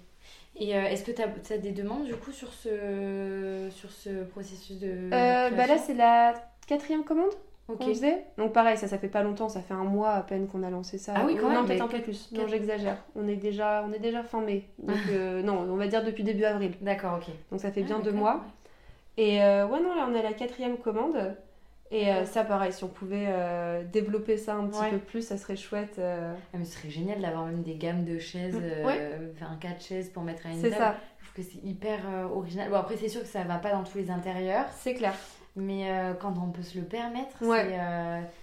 Et 0.59 0.75
euh, 0.75 0.85
est-ce 0.85 1.03
que 1.03 1.11
tu 1.11 1.21
as, 1.21 1.57
des 1.57 1.71
demandes 1.71 2.05
du 2.05 2.15
coup 2.15 2.31
sur 2.31 2.51
ce, 2.51 3.67
sur 3.69 3.91
ce 3.91 4.23
processus 4.23 4.79
de. 4.79 5.09
Euh, 5.13 5.49
bah 5.51 5.67
là, 5.67 5.77
c'est 5.77 5.93
la 5.93 6.33
quatrième 6.65 7.03
commande 7.03 7.31
qu'on 7.67 7.77
faisait. 7.77 8.25
Donc 8.37 8.53
pareil, 8.53 8.77
ça, 8.77 8.87
ça 8.87 8.97
fait 8.97 9.09
pas 9.09 9.21
longtemps, 9.21 9.49
ça 9.49 9.61
fait 9.61 9.73
un 9.73 9.83
mois 9.83 10.11
à 10.11 10.21
peine 10.21 10.47
qu'on 10.47 10.63
a 10.63 10.69
lancé 10.69 10.97
ça. 10.97 11.13
Ah 11.15 11.23
oui, 11.25 11.37
quand 11.39 11.49
même. 11.49 11.65
peut-être 11.65 11.81
un 11.81 11.87
peu 11.87 12.01
plus. 12.01 12.31
Non, 12.31 12.47
j'exagère. 12.47 12.97
On 13.15 13.27
est 13.27 13.35
déjà, 13.35 13.85
on 13.87 13.93
est 13.93 13.99
déjà 13.99 14.23
fin 14.23 14.41
mai. 14.41 14.67
Donc 14.79 14.97
euh, 15.11 15.43
non, 15.43 15.59
on 15.69 15.75
va 15.75 15.87
dire 15.87 16.03
depuis 16.03 16.23
début 16.23 16.45
avril. 16.45 16.73
D'accord, 16.81 17.19
ok. 17.21 17.31
Donc 17.51 17.59
ça 17.59 17.71
fait 17.71 17.83
bien 17.83 17.97
ah, 17.99 18.03
deux 18.03 18.13
mois. 18.13 18.43
Et 19.17 19.37
ouais, 19.37 19.81
non, 19.81 19.95
là, 19.95 20.07
on 20.09 20.15
est 20.15 20.19
à 20.19 20.23
la 20.23 20.33
quatrième 20.33 20.77
commande. 20.77 21.35
Et 21.89 22.09
euh, 22.09 22.25
ça, 22.25 22.43
pareil, 22.43 22.73
si 22.73 22.83
on 22.83 22.89
pouvait 22.89 23.27
euh, 23.27 23.83
développer 23.83 24.37
ça 24.37 24.55
un 24.55 24.67
petit 24.67 24.91
peu 24.91 24.97
plus, 24.97 25.21
ça 25.25 25.37
serait 25.37 25.55
chouette. 25.55 25.95
Euh. 25.99 26.33
Ah, 26.53 26.57
mais 26.57 26.65
ce 26.65 26.77
serait 26.77 26.89
génial 26.89 27.21
d'avoir 27.21 27.45
même 27.45 27.63
des 27.63 27.75
gammes 27.75 28.03
de 28.03 28.19
chaises, 28.19 28.59
faire 29.35 29.51
un 29.51 29.57
cas 29.57 29.73
de 29.73 29.81
chaises 29.81 30.09
pour 30.09 30.23
mettre 30.23 30.45
à 30.47 30.49
une 30.49 30.59
C'est 30.59 30.71
ça. 30.71 30.97
Je 31.19 31.25
trouve 31.25 31.45
que 31.45 31.51
c'est 31.51 31.65
hyper 31.65 31.99
original. 32.33 32.69
Bon, 32.69 32.77
après, 32.77 32.97
c'est 32.97 33.09
sûr 33.09 33.21
que 33.21 33.27
ça 33.27 33.43
va 33.43 33.57
pas 33.57 33.71
dans 33.71 33.83
tous 33.83 33.97
les 33.97 34.11
intérieurs. 34.11 34.65
C'est 34.75 34.93
clair. 34.93 35.13
Mais 35.55 35.89
quand 36.19 36.35
on 36.37 36.51
peut 36.51 36.61
se 36.61 36.77
le 36.77 36.83
permettre, 36.83 37.37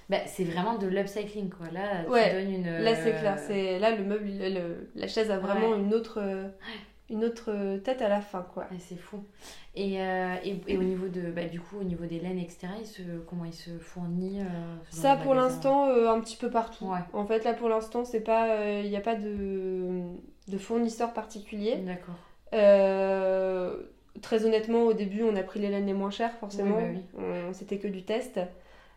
bah, 0.09 0.19
c'est 0.27 0.45
vraiment 0.45 0.77
de 0.79 0.87
l'upcycling. 0.87 1.51
Quoi. 1.51 1.67
Là, 1.71 2.05
tu 2.05 2.35
donnes 2.35 2.53
une. 2.53 2.79
Là, 2.79 2.95
c'est 2.97 3.13
clair. 3.13 3.37
Là, 3.81 3.95
le 3.95 4.05
meuble, 4.05 4.31
la 4.95 5.09
chaise 5.09 5.31
a 5.31 5.39
vraiment 5.39 5.75
une 5.77 5.93
autre 5.93 6.21
une 7.11 7.25
autre 7.25 7.79
tête 7.85 8.01
à 8.01 8.09
la 8.09 8.21
fin 8.21 8.43
quoi. 8.55 8.67
c'est 8.79 8.97
fou. 8.97 9.23
Et, 9.75 10.01
euh, 10.01 10.37
et, 10.45 10.57
et, 10.69 10.79
au 10.79 10.83
niveau 10.83 11.09
de 11.09 11.31
bah, 11.31 11.45
du 11.45 11.61
coup 11.61 11.79
au 11.81 11.85
niveau 11.85 12.07
des 12.07 12.21
laines 12.21 12.39
etc 12.39 12.69
se, 12.85 13.03
comment 13.27 13.45
il 13.45 13.53
se 13.53 13.71
fournit 13.79 14.41
euh, 14.41 14.45
Ça 14.91 15.17
pour 15.17 15.35
l'instant 15.35 15.89
euh, 15.89 16.09
un 16.09 16.21
petit 16.21 16.37
peu 16.37 16.49
partout. 16.49 16.91
En 17.13 17.27
fait 17.27 17.45
là 17.45 17.53
pour 17.53 17.69
l'instant 17.69 18.05
c'est 18.05 18.21
pas 18.21 18.81
il 18.81 18.89
n'y 18.89 18.97
a 18.97 19.01
pas 19.01 19.17
de, 19.17 20.01
de 20.49 20.59
fournisseur 20.59 21.13
particulier. 21.13 21.77
D'accord. 21.77 22.15
très 24.23 24.47
honnêtement 24.47 24.85
au 24.85 24.95
début 24.95 25.25
on 25.25 25.37
a 25.37 25.43
pris 25.43 25.61
les 25.61 25.69
laines 25.69 25.87
les 25.87 25.93
moins 25.93 26.11
chères 26.11 26.35
forcément. 26.39 26.79
Bah 27.15 27.23
c'était 27.53 27.79
que 27.79 27.89
du 27.89 28.05
test. 28.05 28.41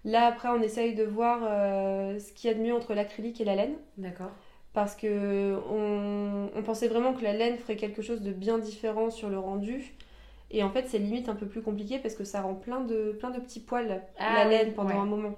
Là 0.05 0.27
après 0.27 0.47
on 0.47 0.61
essaye 0.61 0.95
de 0.95 1.03
voir 1.03 1.39
ce 1.41 2.31
qu'il 2.33 2.49
y 2.49 2.53
a 2.53 2.57
de 2.57 2.61
mieux 2.63 2.73
entre 2.73 2.93
l'acrylique 2.93 3.41
et 3.41 3.45
la 3.45 3.55
laine. 3.55 3.75
D'accord 3.97 4.31
parce 4.77 4.95
que 4.95 5.55
on, 5.71 6.61
pensait 6.61 6.87
vraiment 6.87 7.13
que 7.13 7.23
la 7.23 7.33
laine 7.33 7.57
ferait 7.57 7.77
quelque 7.77 8.03
chose 8.03 8.21
de 8.21 8.31
bien 8.31 8.59
différent 8.59 9.09
sur 9.09 9.27
le 9.27 9.39
rendu. 9.39 9.95
Et 10.51 10.61
en 10.61 10.69
fait, 10.69 10.85
c'est 10.87 10.99
limite 10.99 11.29
un 11.29 11.33
peu 11.33 11.47
plus 11.47 11.63
compliqué 11.63 11.97
parce 11.97 12.13
que 12.13 12.23
ça 12.23 12.41
rend 12.43 12.53
plein 12.53 12.81
de, 12.81 13.15
plein 13.19 13.31
de 13.31 13.39
petits 13.39 13.59
poils, 13.59 13.87
la 13.87 14.01
ah 14.19 14.47
laine, 14.47 14.73
pendant 14.73 15.01
un 15.01 15.05
moment. 15.05 15.33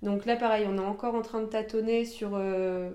Donc 0.00 0.24
là, 0.24 0.36
pareil, 0.36 0.66
on 0.66 0.78
est 0.78 0.86
encore 0.86 1.14
en 1.14 1.20
train 1.20 1.42
de 1.42 1.48
tâtonner 1.48 2.06
sur, 2.06 2.30
euh, 2.32 2.88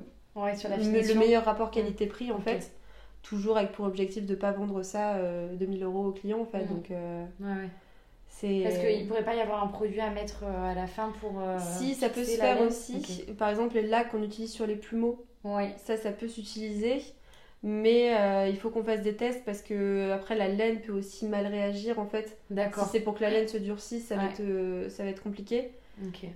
sur 0.56 0.68
la 0.68 0.78
le, 0.78 1.14
meilleur 1.14 1.46
rapport 1.46 1.70
qualité-prix, 1.70 2.32
en 2.32 2.40
fait. 2.40 2.72
Toujours 3.22 3.58
avec 3.58 3.72
pour 3.72 3.86
objectif 3.86 4.26
de 4.26 4.34
ne 4.34 4.40
pas 4.40 4.54
vendre 4.54 4.82
ça 4.82 5.14
2000 5.60 5.84
euh, 5.84 5.86
euros 5.86 6.06
au 6.08 6.12
client, 6.12 6.40
en 6.40 6.46
fait. 6.46 6.64
Mm. 6.64 6.68
Donc, 6.70 6.90
euh, 6.90 7.24
parce 8.42 8.78
qu'il 8.78 9.04
ne 9.04 9.08
pourrait 9.08 9.26
pas 9.26 9.36
y 9.36 9.42
avoir 9.42 9.64
un 9.64 9.68
produit 9.68 10.00
à 10.00 10.10
mettre 10.10 10.44
à 10.44 10.74
la 10.74 10.88
fin 10.88 11.14
pour. 11.22 11.42
si, 11.78 11.96
ça 11.96 12.10
peut 12.10 12.24
se 12.24 12.38
faire 12.38 12.62
aussi. 12.62 13.26
Par 13.38 13.50
exemple, 13.50 13.76
les 13.76 13.84
lacs 13.84 14.10
qu'on 14.12 14.24
utilise 14.24 14.52
sur 14.52 14.68
les 14.68 14.76
plumeaux, 14.76 15.26
ça, 15.78 15.98
ça 15.98 16.12
peut 16.12 16.28
s'utiliser. 16.28 17.02
Mais 17.64 18.16
euh, 18.16 18.48
il 18.48 18.58
faut 18.58 18.70
qu'on 18.70 18.84
fasse 18.84 19.02
des 19.02 19.16
tests 19.16 19.44
parce 19.44 19.62
que 19.62 20.12
après 20.12 20.36
la 20.36 20.48
laine 20.48 20.80
peut 20.80 20.94
aussi 20.94 21.26
mal 21.26 21.48
réagir 21.48 22.00
en 22.00 22.06
fait. 22.06 22.38
D'accord. 22.50 22.86
Si 22.86 22.92
c'est 22.92 23.00
pour 23.00 23.16
que 23.16 23.22
la 23.22 23.32
laine 23.32 23.48
se 23.48 23.58
durcisse, 23.58 24.06
ça, 24.06 24.16
va, 24.16 24.26
être, 24.26 24.42
euh, 24.42 24.90
ça 24.90 25.04
va 25.04 25.10
être 25.10 25.24
compliqué. 25.24 25.72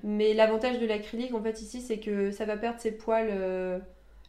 Mais 0.04 0.34
l'avantage 0.34 0.80
de 0.80 0.88
l'acrylique 0.88 1.36
en 1.36 1.42
fait 1.44 1.62
ici, 1.62 1.82
c'est 1.82 2.00
que 2.00 2.32
ça 2.32 2.46
va 2.46 2.58
perdre 2.58 2.80
ses 2.80 2.92
poils, 2.92 3.30
euh, 3.30 3.78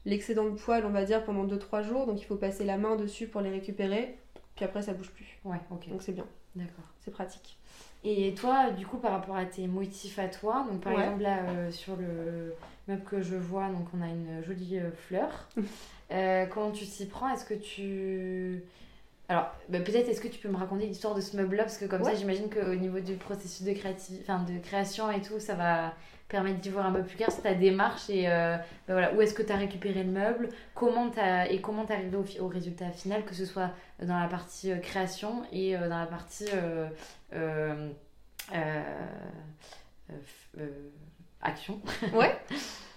l'excédent 0.04 0.44
de 0.44 0.50
poils 0.50 0.84
on 0.84 0.90
va 0.90 1.04
dire 1.04 1.24
pendant 1.24 1.46
2-3 1.46 1.82
jours. 1.82 2.06
Donc 2.06 2.20
il 2.20 2.24
faut 2.24 2.36
passer 2.36 2.64
la 2.64 2.76
main 2.76 2.96
dessus 2.96 3.26
pour 3.26 3.40
les 3.40 3.50
récupérer. 3.50 4.18
Puis 4.54 4.66
après 4.66 4.82
ça 4.82 4.92
bouge 4.92 5.10
plus. 5.10 5.40
Ouais, 5.44 5.60
ok. 5.70 5.88
Donc 5.88 6.02
c'est 6.02 6.12
bien. 6.12 6.26
D'accord. 6.54 6.84
C'est 7.00 7.10
pratique. 7.10 7.58
Et 8.04 8.34
toi, 8.34 8.70
du 8.70 8.86
coup, 8.86 8.98
par 8.98 9.12
rapport 9.12 9.36
à 9.36 9.44
tes 9.44 9.66
motifs 9.66 10.18
à 10.18 10.28
toi, 10.28 10.66
donc 10.70 10.80
par 10.80 10.92
exemple 10.92 11.22
là 11.22 11.70
sur 11.70 11.96
le 11.96 12.54
meuble 12.88 13.04
que 13.04 13.22
je 13.22 13.36
vois, 13.36 13.68
donc 13.68 13.86
on 13.96 14.02
a 14.02 14.08
une 14.08 14.42
jolie 14.44 14.78
euh, 14.78 14.90
fleur. 14.90 15.48
Euh, 16.10 16.44
comment 16.44 16.70
tu 16.72 16.84
t'y 16.84 17.06
prends? 17.06 17.32
Est-ce 17.32 17.46
que 17.46 17.54
tu... 17.54 18.62
Alors, 19.30 19.50
bah, 19.70 19.80
peut-être 19.80 20.10
est-ce 20.10 20.20
que 20.20 20.28
tu 20.28 20.38
peux 20.38 20.50
me 20.50 20.58
raconter 20.58 20.84
l'histoire 20.84 21.14
de 21.14 21.22
ce 21.22 21.34
meuble-là? 21.38 21.62
Parce 21.62 21.78
que 21.78 21.86
comme 21.86 22.04
ça, 22.04 22.14
j'imagine 22.14 22.50
qu'au 22.50 22.74
niveau 22.74 23.00
du 23.00 23.14
processus 23.14 23.66
de, 23.66 23.72
créatif... 23.72 24.18
enfin, 24.20 24.44
de 24.44 24.58
création 24.58 25.10
et 25.10 25.22
tout, 25.22 25.40
ça 25.40 25.54
va 25.54 25.94
permettre 26.32 26.58
d'y 26.58 26.70
voir 26.70 26.86
un 26.86 26.92
peu 26.92 27.02
plus 27.02 27.16
clair 27.16 27.30
sur 27.30 27.42
ta 27.42 27.54
démarche 27.54 28.10
et 28.10 28.28
euh, 28.28 28.56
bah, 28.88 28.94
voilà, 28.94 29.14
où 29.14 29.20
est-ce 29.20 29.34
que 29.34 29.42
tu 29.42 29.52
as 29.52 29.56
récupéré 29.56 30.02
le 30.02 30.10
meuble, 30.10 30.48
comment 30.74 31.10
as, 31.16 31.48
et 31.50 31.60
comment 31.60 31.84
tu 31.84 31.92
arrivé 31.92 32.16
au, 32.16 32.44
au, 32.44 32.48
résultat 32.48 32.90
final, 32.90 33.24
que 33.24 33.34
ce 33.34 33.44
soit 33.44 33.70
dans 34.02 34.18
la 34.18 34.26
partie 34.26 34.72
création 34.80 35.44
et 35.52 35.76
dans 35.76 35.98
la 35.98 36.06
partie 36.06 36.46
action. 41.42 41.80
Ouais. 42.14 42.34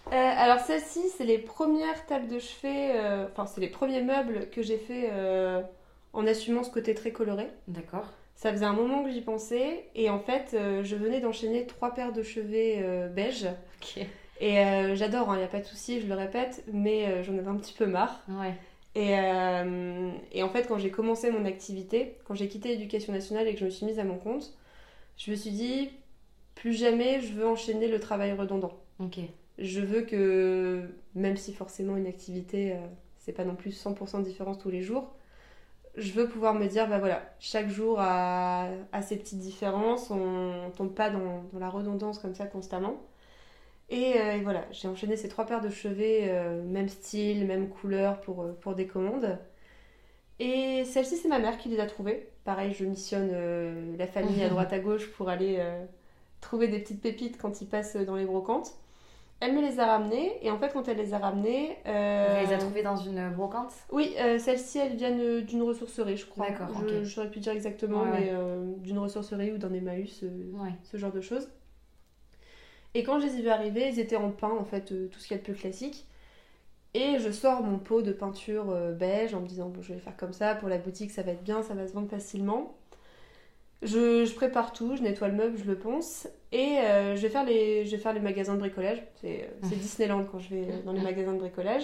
Euh, 0.08 0.12
alors 0.38 0.60
celle-ci, 0.60 1.02
c'est 1.18 1.26
les 1.26 1.40
premières 1.40 2.06
tables 2.06 2.28
de 2.28 2.38
chevet, 2.38 2.92
euh, 2.96 3.26
enfin 3.32 3.48
c'est 3.48 3.60
les 3.60 3.70
premiers 3.70 4.04
meubles 4.04 4.50
que 4.52 4.62
j'ai 4.62 4.78
fait 4.78 5.10
euh, 5.12 5.64
en 6.14 6.28
assumant 6.28 6.64
ce 6.64 6.70
côté 6.70 6.94
très 6.94 7.12
coloré. 7.12 7.48
D'accord. 7.68 8.06
Ça 8.36 8.52
faisait 8.52 8.66
un 8.66 8.74
moment 8.74 9.04
que 9.04 9.12
j'y 9.12 9.22
pensais 9.22 9.88
et 9.96 10.10
en 10.10 10.20
fait 10.20 10.58
je 10.84 10.96
venais 10.96 11.22
d'enchaîner 11.22 11.66
trois 11.66 11.94
paires 11.94 12.12
de 12.12 12.22
chevets 12.22 12.84
beige. 13.10 13.48
Ok. 13.82 14.06
Et 14.42 14.56
j'adore, 14.96 15.28
il 15.30 15.36
hein, 15.36 15.38
n'y 15.38 15.44
a 15.44 15.48
pas 15.48 15.62
de 15.62 15.66
souci, 15.66 16.02
je 16.02 16.08
le 16.08 16.16
répète, 16.16 16.66
mais 16.72 17.24
j'en 17.24 17.38
avais 17.38 17.48
un 17.48 17.56
petit 17.56 17.74
peu 17.74 17.86
marre. 17.86 18.22
Ouais. 18.28 18.54
Et, 18.94 19.14
et 20.38 20.44
en 20.44 20.50
fait 20.50 20.68
quand 20.68 20.78
j'ai 20.78 20.92
commencé 20.92 21.32
mon 21.32 21.46
activité, 21.46 22.18
quand 22.26 22.36
j'ai 22.36 22.50
quitté 22.50 22.70
l'éducation 22.70 23.14
nationale 23.14 23.48
et 23.48 23.54
que 23.54 23.60
je 23.62 23.66
me 23.66 23.70
suis 23.70 23.86
mise 23.86 24.00
à 24.00 24.04
mon 24.04 24.18
compte, 24.18 24.54
je 25.16 25.32
me 25.32 25.36
suis 25.38 25.52
dit 25.52 25.90
plus 26.56 26.74
jamais 26.74 27.22
je 27.22 27.34
veux 27.34 27.48
enchaîner 27.48 27.88
le 27.88 28.00
travail 28.00 28.34
redondant. 28.34 28.74
Je 29.58 29.82
veux 29.82 30.02
que, 30.02 30.90
même 31.14 31.38
si 31.38 31.54
forcément 31.54 31.96
une 31.96 32.08
activité, 32.08 32.74
euh, 32.74 32.78
c'est 33.20 33.32
pas 33.32 33.46
non 33.46 33.56
plus 33.56 33.72
100% 33.72 34.24
différence 34.24 34.58
tous 34.58 34.70
les 34.70 34.82
jours, 34.82 35.14
je 35.98 36.12
veux 36.14 36.28
pouvoir 36.28 36.54
me 36.54 36.68
dire, 36.68 36.88
bah 36.88 37.00
voilà, 37.00 37.22
chaque 37.40 37.70
jour 37.70 38.00
a, 38.00 38.68
a 38.92 39.02
ses 39.02 39.18
petites 39.18 39.40
différences, 39.40 40.12
on 40.12 40.72
tombe 40.76 40.94
pas 40.94 41.10
dans, 41.10 41.44
dans, 41.54 41.60
la 41.60 41.70
redondance 41.70 42.20
comme 42.20 42.36
ça 42.36 42.46
constamment. 42.46 43.02
Et, 43.90 44.20
euh, 44.20 44.40
voilà, 44.44 44.66
j'ai 44.72 44.88
enchaîné 44.88 45.18
ces 45.18 45.30
trois 45.30 45.46
paires 45.46 45.62
de 45.62 45.70
chevets, 45.70 46.28
euh, 46.30 46.64
même 46.64 46.90
style, 46.90 47.46
même 47.46 47.70
couleur 47.70 48.20
pour, 48.22 48.48
pour 48.62 48.76
des 48.76 48.88
commandes. 48.88 49.38
Et 50.40 50.84
celle-ci, 50.86 51.18
c'est 51.18 51.30
ma 51.30 51.40
mère 51.40 51.58
qui 51.58 51.70
les 51.70 51.80
a 51.80 51.86
trouvées. 51.86 52.30
Pareil, 52.44 52.74
je 52.74 52.86
missionne 52.86 53.96
la 53.98 54.08
famille 54.08 54.44
à 54.44 54.50
droite 54.50 54.74
à 54.74 54.80
gauche 54.80 55.10
pour 55.12 55.30
aller 55.30 55.64
trouver 56.42 56.68
des 56.68 56.80
petites 56.80 57.02
pépites 57.02 57.38
quand 57.38 57.62
ils 57.62 57.68
passent 57.68 57.96
dans 57.96 58.16
les 58.16 58.26
brocantes. 58.26 58.74
Elle 59.42 59.54
me 59.54 59.62
les 59.62 59.80
a 59.80 59.86
ramenées 59.86 60.40
et 60.42 60.50
en 60.50 60.58
fait 60.58 60.72
quand 60.72 60.88
elle 60.88 60.98
les 60.98 61.14
a 61.14 61.18
ramenées... 61.18 61.78
Euh... 61.86 62.40
Elle 62.40 62.48
les 62.48 62.54
a 62.54 62.58
trouvées 62.58 62.84
dans 62.84 62.96
une 62.96 63.30
brocante? 63.32 63.74
Oui, 63.92 64.16
euh, 64.20 64.40
celles-ci 64.40 64.80
elles 64.80 64.96
viennent 64.96 65.42
d'une 65.42 65.62
ressourcerie 65.62 66.16
je 66.16 66.26
crois. 66.26 66.50
D'accord. 66.50 66.70
Je 66.88 67.04
saurais 67.04 67.30
plus 67.30 67.42
dire 67.42 67.52
exactement 67.52 68.06
mais 68.06 68.30
euh, 68.32 68.64
d'une 68.78 68.98
ressourcerie 68.98 69.52
ou 69.52 69.58
d'un 69.58 69.74
Emmaüs, 69.74 70.24
euh, 70.24 70.30
ce 70.84 70.98
genre 70.98 71.12
de 71.12 71.22
choses. 71.22 71.50
Et 72.94 73.04
quand 73.04 73.20
je 73.20 73.26
les 73.26 73.40
ai 73.40 73.42
vues 73.42 73.50
arriver, 73.50 73.90
ils 73.90 74.00
étaient 74.00 74.16
en 74.16 74.32
pain 74.32 74.52
en 74.58 74.64
fait, 74.64 74.86
tout 74.86 75.20
ce 75.20 75.28
qu'il 75.28 75.36
y 75.36 75.40
a 75.40 75.42
de 75.42 75.44
plus 75.44 75.54
classique. 75.54 76.08
Et 76.94 77.20
je 77.20 77.30
sors 77.30 77.62
mon 77.62 77.78
pot 77.78 78.02
de 78.02 78.14
peinture 78.14 78.74
beige 78.98 79.36
en 79.36 79.42
me 79.42 79.48
disant 79.48 79.68
bon, 79.68 79.82
je 79.82 79.94
vais 79.94 80.00
faire 80.00 80.16
comme 80.16 80.32
ça, 80.32 80.56
pour 80.56 80.70
la 80.70 80.78
boutique 80.78 81.12
ça 81.12 81.24
va 81.24 81.34
être 81.34 81.44
bien, 81.44 81.62
ça 81.62 81.74
va 81.74 81.86
se 81.88 81.94
vendre 81.94 82.10
facilement. 82.10 82.78
Je, 83.86 84.34
prépare 84.34 84.74
tout, 84.74 84.96
je 84.96 85.04
nettoie 85.04 85.28
le 85.28 85.36
meuble, 85.36 85.58
je 85.58 85.66
le 85.66 85.78
ponce 85.78 86.28
et 86.52 86.80
euh, 86.80 87.16
je, 87.16 87.22
vais 87.22 87.30
faire 87.30 87.46
les, 87.46 87.86
je 87.86 87.92
vais 87.92 87.98
faire 87.98 88.14
les 88.14 88.20
magasins 88.20 88.56
de 88.56 88.60
bricolage. 88.60 89.02
C'est 89.22 89.50
euh, 89.64 89.68
Disneyland 89.68 90.26
quand 90.32 90.40
je 90.40 90.50
vais 90.50 90.68
dans 90.84 90.92
les 90.92 91.02
magasins 91.02 91.34
de 91.34 91.40
bricolage. 91.40 91.84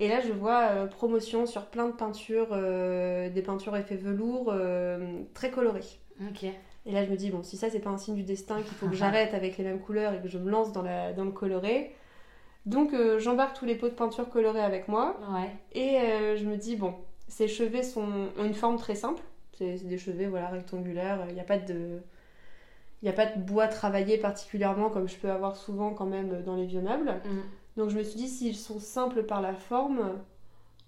Et 0.00 0.08
là, 0.08 0.20
je 0.20 0.32
vois 0.32 0.62
euh, 0.62 0.86
promotion 0.86 1.46
sur 1.46 1.66
plein 1.66 1.86
de 1.86 1.92
peintures, 1.92 2.48
des 2.48 3.42
peintures 3.42 3.76
effet 3.76 3.96
velours 3.96 4.52
très 5.34 5.50
colorées. 5.50 5.84
Ok. 6.20 6.44
Et 6.86 6.92
là, 6.92 7.04
je 7.04 7.10
me 7.10 7.16
dis, 7.16 7.30
bon, 7.30 7.42
si 7.42 7.56
ça, 7.56 7.70
c'est 7.70 7.80
pas 7.80 7.90
un 7.90 7.98
signe 7.98 8.14
du 8.14 8.24
destin, 8.24 8.56
qu'il 8.56 8.74
faut 8.74 8.88
que 8.88 8.94
j'arrête 8.96 9.34
avec 9.34 9.56
les 9.58 9.64
mêmes 9.64 9.80
couleurs 9.80 10.14
et 10.14 10.20
que 10.20 10.28
je 10.28 10.38
me 10.38 10.50
lance 10.50 10.72
dans, 10.72 10.82
la, 10.82 11.12
dans 11.12 11.24
le 11.24 11.30
coloré. 11.30 11.94
Donc, 12.66 12.94
j'embarque 13.18 13.58
tous 13.58 13.66
les 13.66 13.74
pots 13.74 13.88
de 13.88 13.94
peinture 13.94 14.30
colorés 14.30 14.62
avec 14.62 14.88
moi. 14.88 15.16
Ouais. 15.30 15.50
Et 15.72 16.36
je 16.36 16.44
me 16.44 16.56
dis, 16.56 16.76
bon, 16.76 16.94
ces 17.28 17.48
chevets 17.48 17.82
sont, 17.82 18.28
ont 18.38 18.44
une 18.44 18.54
forme 18.54 18.76
très 18.76 18.94
simple. 18.94 19.22
C'est 19.58 19.86
des 19.86 19.98
chevets 19.98 20.26
voilà, 20.26 20.48
rectangulaires. 20.48 21.24
Il 21.28 21.34
n'y 21.34 21.40
a 21.40 21.44
pas 21.44 21.58
de. 21.58 22.00
Il 23.02 23.08
a 23.08 23.12
pas 23.12 23.26
de 23.26 23.38
bois 23.38 23.68
travaillé 23.68 24.16
particulièrement 24.16 24.88
comme 24.88 25.08
je 25.08 25.16
peux 25.16 25.30
avoir 25.30 25.56
souvent 25.56 25.92
quand 25.92 26.06
même 26.06 26.42
dans 26.42 26.56
les 26.56 26.64
vieux 26.64 26.80
meubles. 26.80 27.20
Mm. 27.24 27.40
Donc 27.76 27.90
je 27.90 27.98
me 27.98 28.02
suis 28.02 28.16
dit, 28.16 28.28
s'ils 28.28 28.56
sont 28.56 28.78
simples 28.78 29.24
par 29.24 29.42
la 29.42 29.52
forme, 29.52 30.18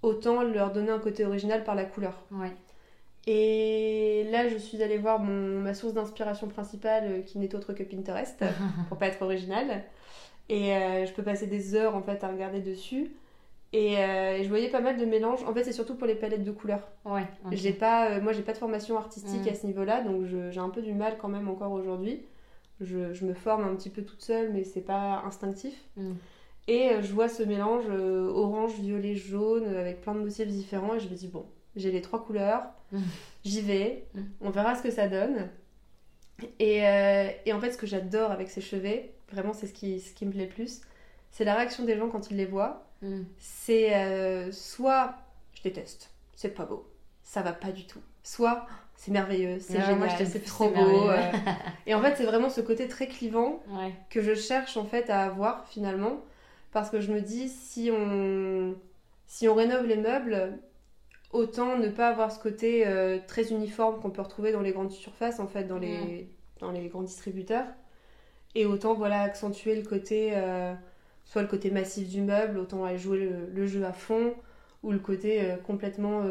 autant 0.02 0.42
leur 0.42 0.72
donner 0.72 0.90
un 0.90 0.98
côté 0.98 1.26
original 1.26 1.62
par 1.64 1.74
la 1.74 1.84
couleur. 1.84 2.22
Ouais. 2.30 2.52
Et 3.26 4.24
là, 4.30 4.48
je 4.48 4.56
suis 4.56 4.82
allée 4.82 4.98
voir 4.98 5.18
mon, 5.18 5.60
ma 5.60 5.74
source 5.74 5.94
d'inspiration 5.94 6.46
principale 6.46 7.04
euh, 7.06 7.22
qui 7.22 7.38
n'est 7.38 7.54
autre 7.54 7.72
que 7.72 7.82
Pinterest, 7.82 8.44
pour 8.88 8.98
pas 8.98 9.08
être 9.08 9.22
originale. 9.22 9.82
Et 10.48 10.74
euh, 10.74 11.06
je 11.06 11.12
peux 11.12 11.24
passer 11.24 11.48
des 11.48 11.74
heures 11.74 11.96
en 11.96 12.02
fait 12.02 12.22
à 12.22 12.28
regarder 12.28 12.60
dessus. 12.60 13.10
Euh, 13.76 14.36
et, 14.36 14.44
je 14.44 14.48
voyais 14.48 14.68
pas 14.68 14.80
mal 14.80 14.96
de 14.96 15.04
mélanges. 15.04 15.42
En 15.44 15.52
fait, 15.52 15.64
c'est 15.64 15.72
surtout 15.72 15.94
pour 15.94 16.06
les 16.06 16.14
palettes 16.14 16.44
de 16.44 16.52
couleurs. 16.52 16.88
Ouais. 17.04 17.26
J'ai 17.52 17.72
pas, 17.72 18.10
euh, 18.10 18.20
moi, 18.20 18.32
j'ai 18.32 18.42
pas 18.42 18.52
de 18.52 18.58
formation 18.58 18.96
artistique 18.96 19.44
mm. 19.44 19.48
à 19.48 19.54
ce 19.54 19.66
niveau-là, 19.66 20.02
donc 20.02 20.26
j'ai 20.26 20.60
un 20.60 20.70
peu 20.70 20.82
du 20.82 20.92
mal 20.92 21.16
quand 21.18 21.28
même 21.28 21.48
encore 21.48 21.72
aujourd'hui. 21.72 22.22
Je, 22.80 23.14
je, 23.14 23.24
me 23.24 23.32
forme 23.32 23.64
un 23.64 23.74
petit 23.74 23.90
peu 23.90 24.02
toute 24.02 24.22
seule, 24.22 24.52
mais 24.52 24.64
c'est 24.64 24.82
pas 24.82 25.22
instinctif. 25.26 25.74
Mm. 25.96 26.12
Et 26.68 26.90
euh, 26.90 27.02
je 27.02 27.12
vois 27.12 27.28
ce 27.28 27.42
mélange 27.42 27.88
orange, 27.88 28.74
violet, 28.80 29.14
jaune, 29.14 29.66
avec 29.76 30.00
plein 30.00 30.14
de 30.14 30.20
motifs 30.20 30.48
différents, 30.48 30.94
et 30.94 31.00
je 31.00 31.08
me 31.08 31.14
dis, 31.14 31.28
bon, 31.28 31.46
j'ai 31.74 31.90
les 31.90 32.00
trois 32.00 32.24
couleurs, 32.24 32.62
mm. 32.92 33.00
j'y 33.44 33.60
vais, 33.60 34.04
on 34.40 34.50
verra 34.50 34.74
ce 34.74 34.82
que 34.82 34.90
ça 34.90 35.08
donne. 35.08 35.48
Et, 36.58 36.82
et 37.46 37.52
en 37.54 37.60
fait, 37.60 37.72
ce 37.72 37.78
que 37.78 37.86
j'adore 37.86 38.30
avec 38.30 38.50
ces 38.50 38.60
chevets, 38.60 39.14
vraiment, 39.32 39.54
c'est 39.54 39.66
ce 39.66 39.72
qui, 39.72 40.00
ce 40.00 40.12
qui 40.12 40.26
me 40.26 40.30
plaît 40.30 40.44
le 40.44 40.50
plus, 40.50 40.82
c'est 41.30 41.44
la 41.44 41.54
réaction 41.54 41.84
des 41.84 41.96
gens 41.96 42.08
quand 42.08 42.30
ils 42.30 42.36
les 42.36 42.44
voient. 42.44 42.85
Mm. 43.02 43.22
C'est 43.38 43.94
euh, 43.94 44.52
soit 44.52 45.14
je 45.54 45.62
déteste, 45.62 46.10
c'est 46.34 46.54
pas 46.54 46.64
beau, 46.64 46.88
ça 47.22 47.42
va 47.42 47.52
pas 47.52 47.72
du 47.72 47.86
tout. 47.86 48.00
Soit 48.22 48.66
c'est 48.96 49.10
merveilleux, 49.10 49.58
c'est 49.60 49.80
génial, 49.80 50.26
c'est 50.26 50.44
trop 50.44 50.70
beau. 50.70 51.10
Euh. 51.10 51.32
et 51.86 51.94
en 51.94 52.02
fait, 52.02 52.14
c'est 52.16 52.24
vraiment 52.24 52.50
ce 52.50 52.60
côté 52.60 52.88
très 52.88 53.06
clivant 53.06 53.62
que 54.10 54.22
je 54.22 54.34
cherche 54.34 54.76
en 54.76 54.84
fait 54.84 55.10
à 55.10 55.22
avoir 55.24 55.66
finalement. 55.68 56.20
Parce 56.72 56.90
que 56.90 57.00
je 57.00 57.10
me 57.10 57.22
dis, 57.22 57.48
si 57.48 57.90
on, 57.90 58.74
si 59.26 59.48
on 59.48 59.54
rénove 59.54 59.86
les 59.86 59.96
meubles, 59.96 60.58
autant 61.32 61.78
ne 61.78 61.88
pas 61.88 62.08
avoir 62.08 62.30
ce 62.30 62.38
côté 62.38 62.84
très 63.26 63.50
uniforme 63.50 63.98
qu'on 63.98 64.10
peut 64.10 64.20
retrouver 64.20 64.52
dans 64.52 64.60
les 64.60 64.72
grandes 64.72 64.90
surfaces, 64.90 65.40
en 65.40 65.46
fait, 65.46 65.64
dans 65.64 65.78
les, 65.78 66.28
dans 66.60 66.70
les 66.72 66.88
grands 66.88 67.02
distributeurs. 67.02 67.64
Et 68.54 68.66
autant, 68.66 68.92
voilà, 68.92 69.22
accentuer 69.22 69.74
le 69.74 69.88
côté, 69.88 70.34
soit 71.26 71.42
le 71.42 71.48
côté 71.48 71.70
massif 71.70 72.08
du 72.08 72.22
meuble, 72.22 72.58
autant 72.58 72.84
aller 72.84 72.98
jouer 72.98 73.30
le, 73.52 73.66
jeu 73.66 73.84
à 73.84 73.92
fond, 73.92 74.32
ou 74.82 74.92
le 74.92 74.98
côté 74.98 75.54
complètement 75.66 76.22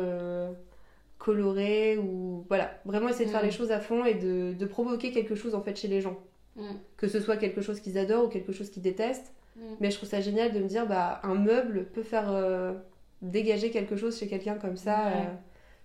coloré, 1.19 1.97
ou 1.97 2.45
voilà, 2.47 2.79
vraiment 2.85 3.09
essayer 3.09 3.25
de 3.25 3.31
faire 3.31 3.43
les 3.43 3.51
choses 3.51 3.71
à 3.71 3.79
fond 3.79 4.05
et 4.05 4.13
de, 4.13 4.53
de 4.53 4.65
provoquer 4.65 5.11
quelque 5.11 5.35
chose, 5.35 5.53
en 5.53 5.61
fait, 5.61 5.77
chez 5.77 5.87
les 5.87 6.01
gens. 6.01 6.17
Mm. 6.55 6.75
Que 6.97 7.07
ce 7.07 7.19
soit 7.19 7.37
quelque 7.37 7.61
chose 7.61 7.79
qu'ils 7.79 7.97
adorent 7.97 8.25
ou 8.25 8.29
quelque 8.29 8.51
chose 8.51 8.69
qu'ils 8.69 8.83
détestent. 8.83 9.33
Mm. 9.55 9.61
Mais 9.79 9.91
je 9.91 9.97
trouve 9.97 10.09
ça 10.09 10.21
génial 10.21 10.53
de 10.53 10.59
me 10.59 10.67
dire, 10.67 10.87
bah, 10.87 11.19
un 11.23 11.35
meuble 11.35 11.85
peut 11.85 12.03
faire 12.03 12.31
euh, 12.31 12.73
dégager 13.21 13.71
quelque 13.71 13.95
chose 13.95 14.17
chez 14.17 14.27
quelqu'un 14.27 14.55
comme 14.55 14.77
ça. 14.77 15.07
Euh, 15.07 15.23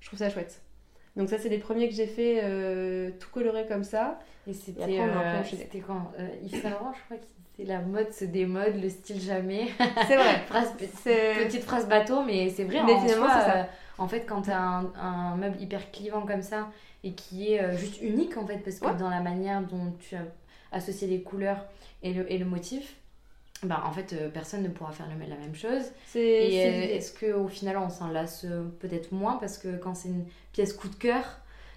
je 0.01 0.07
trouve 0.07 0.19
ça 0.19 0.31
chouette. 0.31 0.63
Donc 1.17 1.29
ça, 1.29 1.39
c'est 1.39 1.49
les 1.49 1.59
premiers 1.59 1.89
que 1.89 1.95
j'ai 1.95 2.07
fait 2.07 2.41
euh, 2.43 3.11
tout 3.19 3.29
coloré 3.31 3.67
comme 3.67 3.85
ça. 3.85 4.19
Et 4.47 4.55
c'était 4.55 4.99
quand 5.87 6.13
Yves 6.43 6.63
Saint 6.63 6.71
Laurent, 6.71 6.93
je 6.97 7.05
crois 7.05 7.17
que 7.17 7.25
c'est 7.57 7.65
la 7.65 7.81
mode 7.81 8.13
se 8.13 8.25
démode, 8.25 8.81
le 8.81 8.89
style 8.89 9.21
jamais. 9.21 9.69
C'est 10.09 10.17
vrai. 10.17 11.45
petite 11.45 11.63
phrase 11.63 11.89
bateau, 11.89 12.23
mais 12.23 12.49
c'est 12.49 12.65
vrai. 12.65 12.83
Mais 12.87 12.95
en 12.95 13.01
finalement, 13.01 13.29
ça. 13.29 13.69
en 13.99 14.09
fait, 14.09 14.25
quand 14.25 14.43
tu 14.43 14.51
as 14.51 14.59
un, 14.59 14.93
un, 14.95 15.37
meuble 15.37 15.61
hyper 15.61 15.91
clivant 15.91 16.23
comme 16.23 16.41
ça 16.41 16.71
et 17.05 17.13
qui 17.13 17.53
est 17.53 17.77
juste 17.77 18.01
unique, 18.01 18.39
en 18.39 18.47
fait, 18.47 18.59
parce 18.59 18.79
que 18.79 18.99
dans 18.99 19.11
la 19.11 19.21
manière 19.21 19.61
dont 19.61 19.93
tu 19.99 20.17
as 20.17 20.25
associer 20.73 21.09
les 21.09 21.23
couleurs 21.23 21.67
et 22.03 22.13
le, 22.13 22.31
et 22.31 22.39
le 22.39 22.45
motif, 22.45 22.97
bah, 23.63 23.83
en 23.87 23.93
fait, 23.93 24.13
euh, 24.13 24.29
personne 24.29 24.63
ne 24.63 24.69
pourra 24.69 24.93
faire 24.93 25.07
la 25.09 25.37
même 25.37 25.55
chose. 25.55 25.83
Et 26.15 26.67
euh, 26.67 26.97
est-ce 26.97 27.13
qu'au 27.13 27.49
final, 27.49 27.77
on 27.79 27.91
s'en 27.91 28.09
lasse 28.09 28.45
euh, 28.45 28.65
peut-être 28.81 29.13
moins 29.13 29.37
parce 29.37 29.59
que 29.59 29.77
quand 29.77 29.95
c'est 29.95 30.09
une 30.09 30.25
pièce 30.53 30.73
coup 30.73 30.89
de 30.89 30.95
cœur 30.95 31.25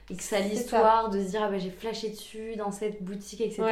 et 0.10 0.16
que 0.16 0.24
ça 0.24 0.38
a 0.38 0.40
l'histoire 0.42 1.10
de 1.10 1.22
se 1.22 1.30
dire 1.30 1.42
ah 1.44 1.50
bah, 1.50 1.58
j'ai 1.58 1.70
flashé 1.70 2.10
dessus 2.10 2.56
dans 2.58 2.72
cette 2.72 3.04
boutique, 3.04 3.42
etc. 3.42 3.64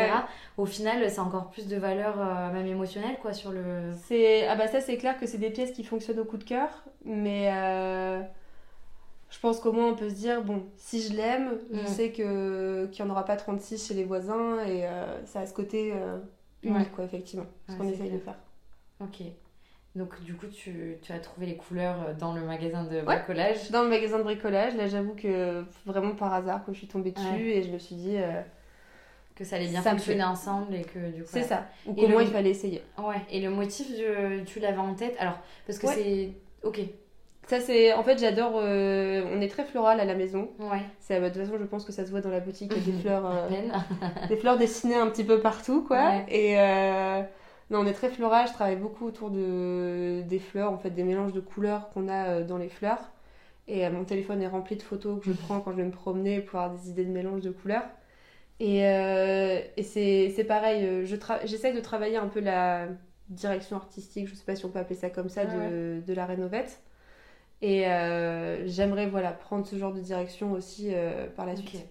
Au 0.58 0.66
final, 0.66 1.10
c'est 1.10 1.20
encore 1.20 1.50
plus 1.50 1.68
de 1.68 1.76
valeur, 1.76 2.18
même 2.54 2.68
émotionnelle, 2.68 3.18
quoi, 3.22 3.34
sur 3.34 3.52
le. 3.52 3.92
Ah 4.48 4.56
bah 4.56 4.68
ça, 4.68 4.80
c'est 4.80 4.98
clair 4.98 5.20
que 5.20 5.28
c'est 5.28 5.38
des 5.38 5.50
pièces 5.50 5.72
qui 5.72 5.84
fonctionnent 5.84 6.20
au 6.20 6.26
coup 6.26 6.38
de 6.38 6.46
cœur, 6.46 6.70
mais 7.04 7.50
je 9.32 9.40
pense 9.40 9.60
qu'au 9.60 9.72
moins 9.72 9.88
on 9.88 9.96
peut 9.96 10.10
se 10.10 10.16
dire 10.16 10.44
bon 10.44 10.64
si 10.76 11.02
je 11.02 11.14
l'aime 11.14 11.58
je 11.72 11.82
mm. 11.82 11.88
sais 11.88 12.12
que 12.12 12.86
qu'il 12.88 13.04
n'y 13.04 13.10
en 13.10 13.14
aura 13.14 13.26
pas 13.26 13.38
36 13.38 13.88
chez 13.88 13.94
les 13.94 14.04
voisins 14.04 14.60
et 14.66 14.86
euh, 14.86 15.26
ça 15.26 15.40
a 15.40 15.46
ce 15.46 15.54
côté 15.54 15.94
euh, 16.66 16.70
unique 16.70 16.92
quoi 16.92 17.06
effectivement. 17.06 17.46
Ce 17.68 17.76
qu'on 17.76 17.88
essaye 17.88 18.12
de 18.12 18.20
faire. 18.20 18.38
Ok. 19.00 19.22
Donc 19.96 20.22
du 20.24 20.36
coup 20.36 20.48
tu, 20.48 20.98
tu, 21.02 21.12
as 21.12 21.20
trouvé 21.20 21.48
les 21.48 21.58
couleurs 21.58 21.98
euh, 22.02 22.14
dans 22.14 22.34
le 22.34 22.42
magasin 22.42 22.84
de 22.84 23.02
bricolage. 23.02 23.72
Dans 23.72 23.84
le 23.84 23.90
magasin 23.90 24.20
de 24.20 24.24
bricolage. 24.24 24.76
Là 24.76 24.88
j'avoue 24.88 25.16
que 25.16 25.66
vraiment 25.86 26.16
par 26.16 26.34
hasard 26.34 26.66
que 26.66 26.74
je 26.74 26.78
suis 26.78 26.88
tombée 26.88 27.12
dessus 27.12 27.50
et 27.50 27.64
je 27.64 27.72
me 27.72 27.78
suis 27.78 27.96
dit 27.96 28.18
que 29.36 29.44
ça 29.44 29.58
allait 29.58 29.68
bien 29.68 29.82
fonctionner 29.82 30.24
ensemble 30.24 30.76
et 30.76 30.84
que 30.84 31.12
du 31.12 31.24
coup 31.24 31.30
c'est 31.32 31.44
ça. 31.44 31.66
Ou 31.86 31.94
qu'au 31.94 32.08
moins 32.08 32.24
il 32.24 32.30
fallait 32.30 32.52
essayer. 32.52 32.84
Ouais. 32.98 33.22
Et 33.30 33.42
le 33.42 33.50
motif 33.50 33.88
tu 34.46 34.60
l'avais 34.60 34.78
en 34.78 34.94
tête? 34.94 35.16
Alors 35.20 35.40
parce 35.66 35.80
que 35.80 35.88
c'est 35.88 36.32
ok 36.64 36.80
ça, 37.52 37.60
c'est. 37.60 37.92
En 37.94 38.02
fait, 38.04 38.18
j'adore. 38.18 38.54
Euh, 38.56 39.24
on 39.30 39.42
est 39.42 39.50
très 39.50 39.66
floral 39.66 40.00
à 40.00 40.06
la 40.06 40.16
maison. 40.16 40.50
Ouais. 40.58 40.84
C'est, 41.02 41.20
de 41.20 41.28
toute 41.28 41.38
façon, 41.38 41.58
je 41.60 41.66
pense 41.66 41.84
que 41.84 41.92
ça 41.92 42.06
se 42.06 42.10
voit 42.10 42.22
dans 42.22 42.30
la 42.30 42.40
boutique. 42.40 42.72
Il 42.74 42.78
y 42.78 42.90
a 42.90 42.94
des 42.94 43.00
fleurs. 43.02 43.26
Euh, 43.26 43.50
des 44.30 44.38
fleurs 44.38 44.58
dessinées 44.58 44.96
un 44.96 45.08
petit 45.08 45.26
peu 45.26 45.42
partout, 45.42 45.84
quoi. 45.84 46.22
Et. 46.30 46.58
Euh, 46.58 47.22
non, 47.70 47.80
on 47.80 47.86
est 47.86 47.94
très 47.94 48.10
floral. 48.10 48.48
Je 48.48 48.54
travaille 48.54 48.78
beaucoup 48.78 49.06
autour 49.06 49.32
de... 49.32 50.22
des 50.28 50.40
fleurs, 50.40 50.72
en 50.72 50.78
fait, 50.78 50.92
des 50.92 51.04
mélanges 51.04 51.34
de 51.34 51.42
couleurs 51.42 51.90
qu'on 51.90 52.08
a 52.08 52.42
dans 52.42 52.58
les 52.58 52.70
fleurs. 52.70 53.12
Et 53.68 53.90
mon 53.90 54.04
téléphone 54.04 54.42
est 54.42 54.48
rempli 54.48 54.76
de 54.78 54.82
photos 54.82 55.20
que 55.20 55.26
je 55.26 55.32
prends 55.46 55.60
quand 55.60 55.72
je 55.72 55.78
vais 55.78 55.86
me 55.86 55.92
promener 55.92 56.42
pour 56.42 56.60
avoir 56.60 56.78
des 56.78 56.90
idées 56.90 57.06
de 57.06 57.12
mélange 57.12 57.42
de 57.42 57.52
couleurs. 57.52 57.86
Et, 58.60 58.80
et 58.80 59.84
c'est, 59.84 60.32
c'est 60.36 60.44
pareil, 60.44 61.06
je 61.06 61.16
j'essaie 61.46 61.74
de 61.74 61.80
travailler 61.80 62.18
un 62.18 62.28
peu 62.28 62.42
la 62.42 62.88
direction 63.30 63.78
artistique, 63.78 64.28
je 64.28 64.36
sais 64.36 64.44
pas 64.46 64.56
si 64.56 64.66
on 64.66 64.70
peut 64.70 64.80
appeler 64.80 64.96
ça 64.96 65.10
comme 65.10 65.30
ça, 65.30 65.46
de, 65.46 66.02
de 66.06 66.14
la 66.14 66.26
rénovette. 66.26 66.82
Et 67.62 67.88
euh, 67.88 68.68
j'aimerais 68.68 69.08
voilà, 69.08 69.32
prendre 69.32 69.66
ce 69.66 69.76
genre 69.76 69.94
de 69.94 70.00
direction 70.00 70.52
aussi 70.52 70.90
euh, 70.94 71.28
par 71.28 71.46
la 71.46 71.56
suite. 71.56 71.86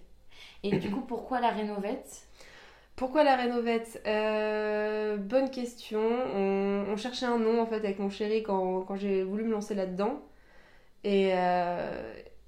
Et 0.63 0.77
du 0.77 0.91
coup, 0.91 1.01
pourquoi 1.01 1.39
la 1.39 1.49
rénovette? 1.49 2.27
Pourquoi 2.95 3.23
la 3.23 3.35
rénovette? 3.35 4.01
Euh, 4.05 5.17
Bonne 5.17 5.49
question. 5.49 6.01
On, 6.01 6.95
cherchait 6.97 7.25
un 7.25 7.39
nom 7.39 7.61
en 7.61 7.65
fait 7.65 7.77
avec 7.77 7.99
mon 7.99 8.09
chéri 8.09 8.43
quand, 8.43 8.81
quand 8.81 8.95
j'ai 8.95 9.23
voulu 9.23 9.43
me 9.45 9.51
lancer 9.51 9.73
là-dedans. 9.73 10.21
Et, 11.03 11.31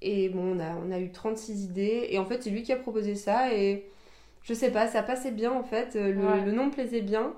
et 0.02 0.28
bon, 0.28 0.56
on 0.56 0.60
a, 0.60 0.76
on 0.76 0.92
a 0.92 1.00
eu 1.00 1.10
36 1.10 1.64
idées. 1.64 2.08
Et 2.10 2.18
en 2.18 2.26
fait, 2.26 2.42
c'est 2.42 2.50
lui 2.50 2.62
qui 2.62 2.72
a 2.72 2.76
proposé 2.76 3.14
ça. 3.14 3.52
Et 3.54 3.88
je 4.42 4.54
sais 4.54 4.70
pas, 4.70 4.86
ça 4.86 5.02
passait 5.02 5.32
bien 5.32 5.52
en 5.52 5.64
fait. 5.64 5.94
Le, 5.94 6.12
le 6.12 6.52
nom 6.52 6.66
me 6.66 6.70
plaisait 6.70 7.00
bien. 7.00 7.34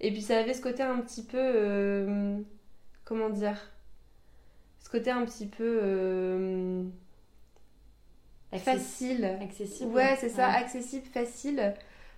Et 0.00 0.12
puis 0.12 0.22
ça 0.22 0.38
avait 0.38 0.54
ce 0.54 0.62
côté 0.62 0.82
un 0.82 0.98
petit 0.98 1.24
peu. 1.24 2.44
comment 3.04 3.30
dire? 3.30 3.69
Ce 4.80 4.88
côté 4.90 5.10
un 5.10 5.24
petit 5.24 5.46
peu 5.46 5.80
euh, 5.82 6.82
facile. 8.58 9.24
Accessible. 9.40 9.92
Ouais, 9.92 10.16
c'est 10.18 10.28
ça, 10.28 10.48
accessible, 10.48 11.06
facile. 11.06 11.74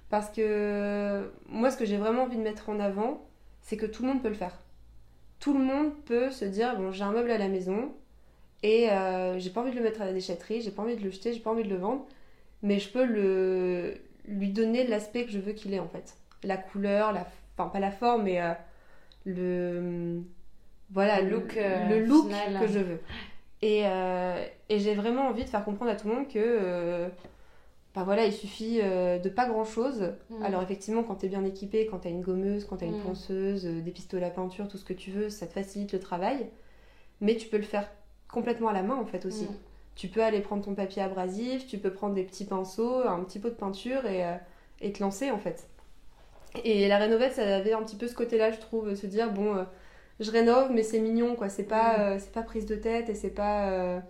Parce 0.08 0.30
que 0.30 1.30
moi, 1.48 1.70
ce 1.70 1.76
que 1.76 1.84
j'ai 1.84 1.96
vraiment 1.96 2.24
envie 2.24 2.36
de 2.36 2.42
mettre 2.42 2.68
en 2.68 2.80
avant, 2.80 3.26
c'est 3.62 3.76
que 3.76 3.86
tout 3.86 4.02
le 4.02 4.08
monde 4.08 4.22
peut 4.22 4.28
le 4.28 4.34
faire. 4.34 4.58
Tout 5.40 5.54
le 5.54 5.64
monde 5.64 5.92
peut 6.04 6.30
se 6.30 6.44
dire 6.44 6.76
bon, 6.76 6.92
j'ai 6.92 7.02
un 7.02 7.12
meuble 7.12 7.30
à 7.30 7.38
la 7.38 7.48
maison 7.48 7.92
et 8.62 8.90
euh, 8.90 9.38
j'ai 9.38 9.50
pas 9.50 9.62
envie 9.62 9.72
de 9.72 9.76
le 9.76 9.82
mettre 9.82 10.02
à 10.02 10.04
la 10.04 10.12
déchetterie, 10.12 10.60
j'ai 10.60 10.70
pas 10.70 10.82
envie 10.82 10.96
de 10.96 11.02
le 11.02 11.10
jeter, 11.10 11.32
j'ai 11.32 11.40
pas 11.40 11.50
envie 11.50 11.64
de 11.64 11.68
le 11.68 11.76
vendre, 11.76 12.06
mais 12.62 12.78
je 12.78 12.90
peux 12.90 13.04
le 13.04 13.94
lui 14.28 14.50
donner 14.50 14.86
l'aspect 14.86 15.24
que 15.24 15.32
je 15.32 15.40
veux 15.40 15.52
qu'il 15.52 15.74
ait 15.74 15.80
en 15.80 15.88
fait. 15.88 16.16
La 16.44 16.56
couleur, 16.56 17.12
la 17.12 17.26
enfin 17.56 17.68
pas 17.68 17.80
la 17.80 17.90
forme, 17.90 18.24
mais 18.24 18.40
euh, 18.40 18.52
le 19.24 20.22
voilà 20.92 21.22
le 21.22 21.30
look, 21.30 21.56
euh, 21.56 21.88
le 21.88 22.04
look 22.04 22.28
que 22.28 22.66
je 22.66 22.78
veux. 22.78 23.00
Et, 23.62 23.82
euh, 23.86 24.44
et 24.68 24.78
j'ai 24.78 24.94
vraiment 24.94 25.28
envie 25.28 25.44
de 25.44 25.48
faire 25.48 25.64
comprendre 25.64 25.90
à 25.90 25.96
tout 25.96 26.08
le 26.08 26.14
monde 26.14 26.28
que 26.28 26.38
euh, 26.38 27.08
bah 27.94 28.02
voilà, 28.04 28.26
il 28.26 28.32
suffit 28.32 28.78
de 28.78 29.28
pas 29.28 29.46
grand 29.46 29.64
chose. 29.64 30.12
Mm. 30.30 30.42
Alors, 30.42 30.62
effectivement, 30.62 31.02
quand 31.02 31.16
tu 31.16 31.26
es 31.26 31.28
bien 31.28 31.44
équipé, 31.44 31.86
quand 31.86 32.00
tu 32.00 32.08
as 32.08 32.10
une 32.10 32.22
gommeuse, 32.22 32.64
quand 32.64 32.78
tu 32.78 32.84
as 32.84 32.88
une 32.88 32.98
mm. 32.98 33.04
ponceuse, 33.04 33.64
des 33.64 33.90
pistolets 33.90 34.26
à 34.26 34.30
peinture, 34.30 34.68
tout 34.68 34.78
ce 34.78 34.84
que 34.84 34.92
tu 34.92 35.10
veux, 35.10 35.28
ça 35.28 35.46
te 35.46 35.52
facilite 35.52 35.92
le 35.92 36.00
travail. 36.00 36.46
Mais 37.20 37.36
tu 37.36 37.48
peux 37.48 37.58
le 37.58 37.62
faire 37.62 37.88
complètement 38.28 38.68
à 38.68 38.72
la 38.72 38.82
main 38.82 38.96
en 38.96 39.04
fait 39.04 39.26
aussi. 39.26 39.44
Mm. 39.44 39.56
Tu 39.94 40.08
peux 40.08 40.22
aller 40.22 40.40
prendre 40.40 40.64
ton 40.64 40.74
papier 40.74 41.02
abrasif, 41.02 41.66
tu 41.66 41.78
peux 41.78 41.92
prendre 41.92 42.14
des 42.14 42.24
petits 42.24 42.46
pinceaux, 42.46 43.06
un 43.06 43.20
petit 43.20 43.38
pot 43.38 43.50
de 43.50 43.54
peinture 43.54 44.06
et, 44.06 44.24
et 44.80 44.92
te 44.92 45.02
lancer 45.02 45.30
en 45.30 45.38
fait. 45.38 45.68
Et 46.64 46.88
la 46.88 46.98
rénovette, 46.98 47.34
ça 47.34 47.56
avait 47.56 47.74
un 47.74 47.82
petit 47.82 47.96
peu 47.96 48.08
ce 48.08 48.14
côté-là, 48.14 48.50
je 48.50 48.58
trouve, 48.58 48.94
se 48.94 49.06
dire 49.06 49.30
bon 49.32 49.66
je 50.20 50.30
rénove, 50.30 50.70
mais 50.70 50.82
c'est 50.82 51.00
mignon, 51.00 51.34
quoi. 51.34 51.48
C'est 51.48 51.64
pas, 51.64 51.98
mm. 51.98 52.00
euh, 52.00 52.18
c'est 52.18 52.32
pas 52.32 52.42
prise 52.42 52.66
de 52.66 52.76
tête 52.76 53.08
et 53.08 53.14
c'est 53.14 53.30
pas. 53.30 53.70
Euh, 53.70 54.00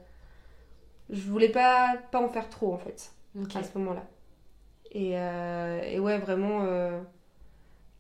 je 1.10 1.28
voulais 1.28 1.48
pas, 1.48 1.96
pas 2.10 2.20
en 2.20 2.28
faire 2.28 2.48
trop, 2.48 2.72
en 2.72 2.78
fait, 2.78 3.12
à 3.54 3.62
ce 3.62 3.78
moment-là. 3.78 4.04
Et, 4.92 5.18
euh, 5.18 5.82
et, 5.82 5.98
ouais, 5.98 6.18
vraiment 6.18 6.66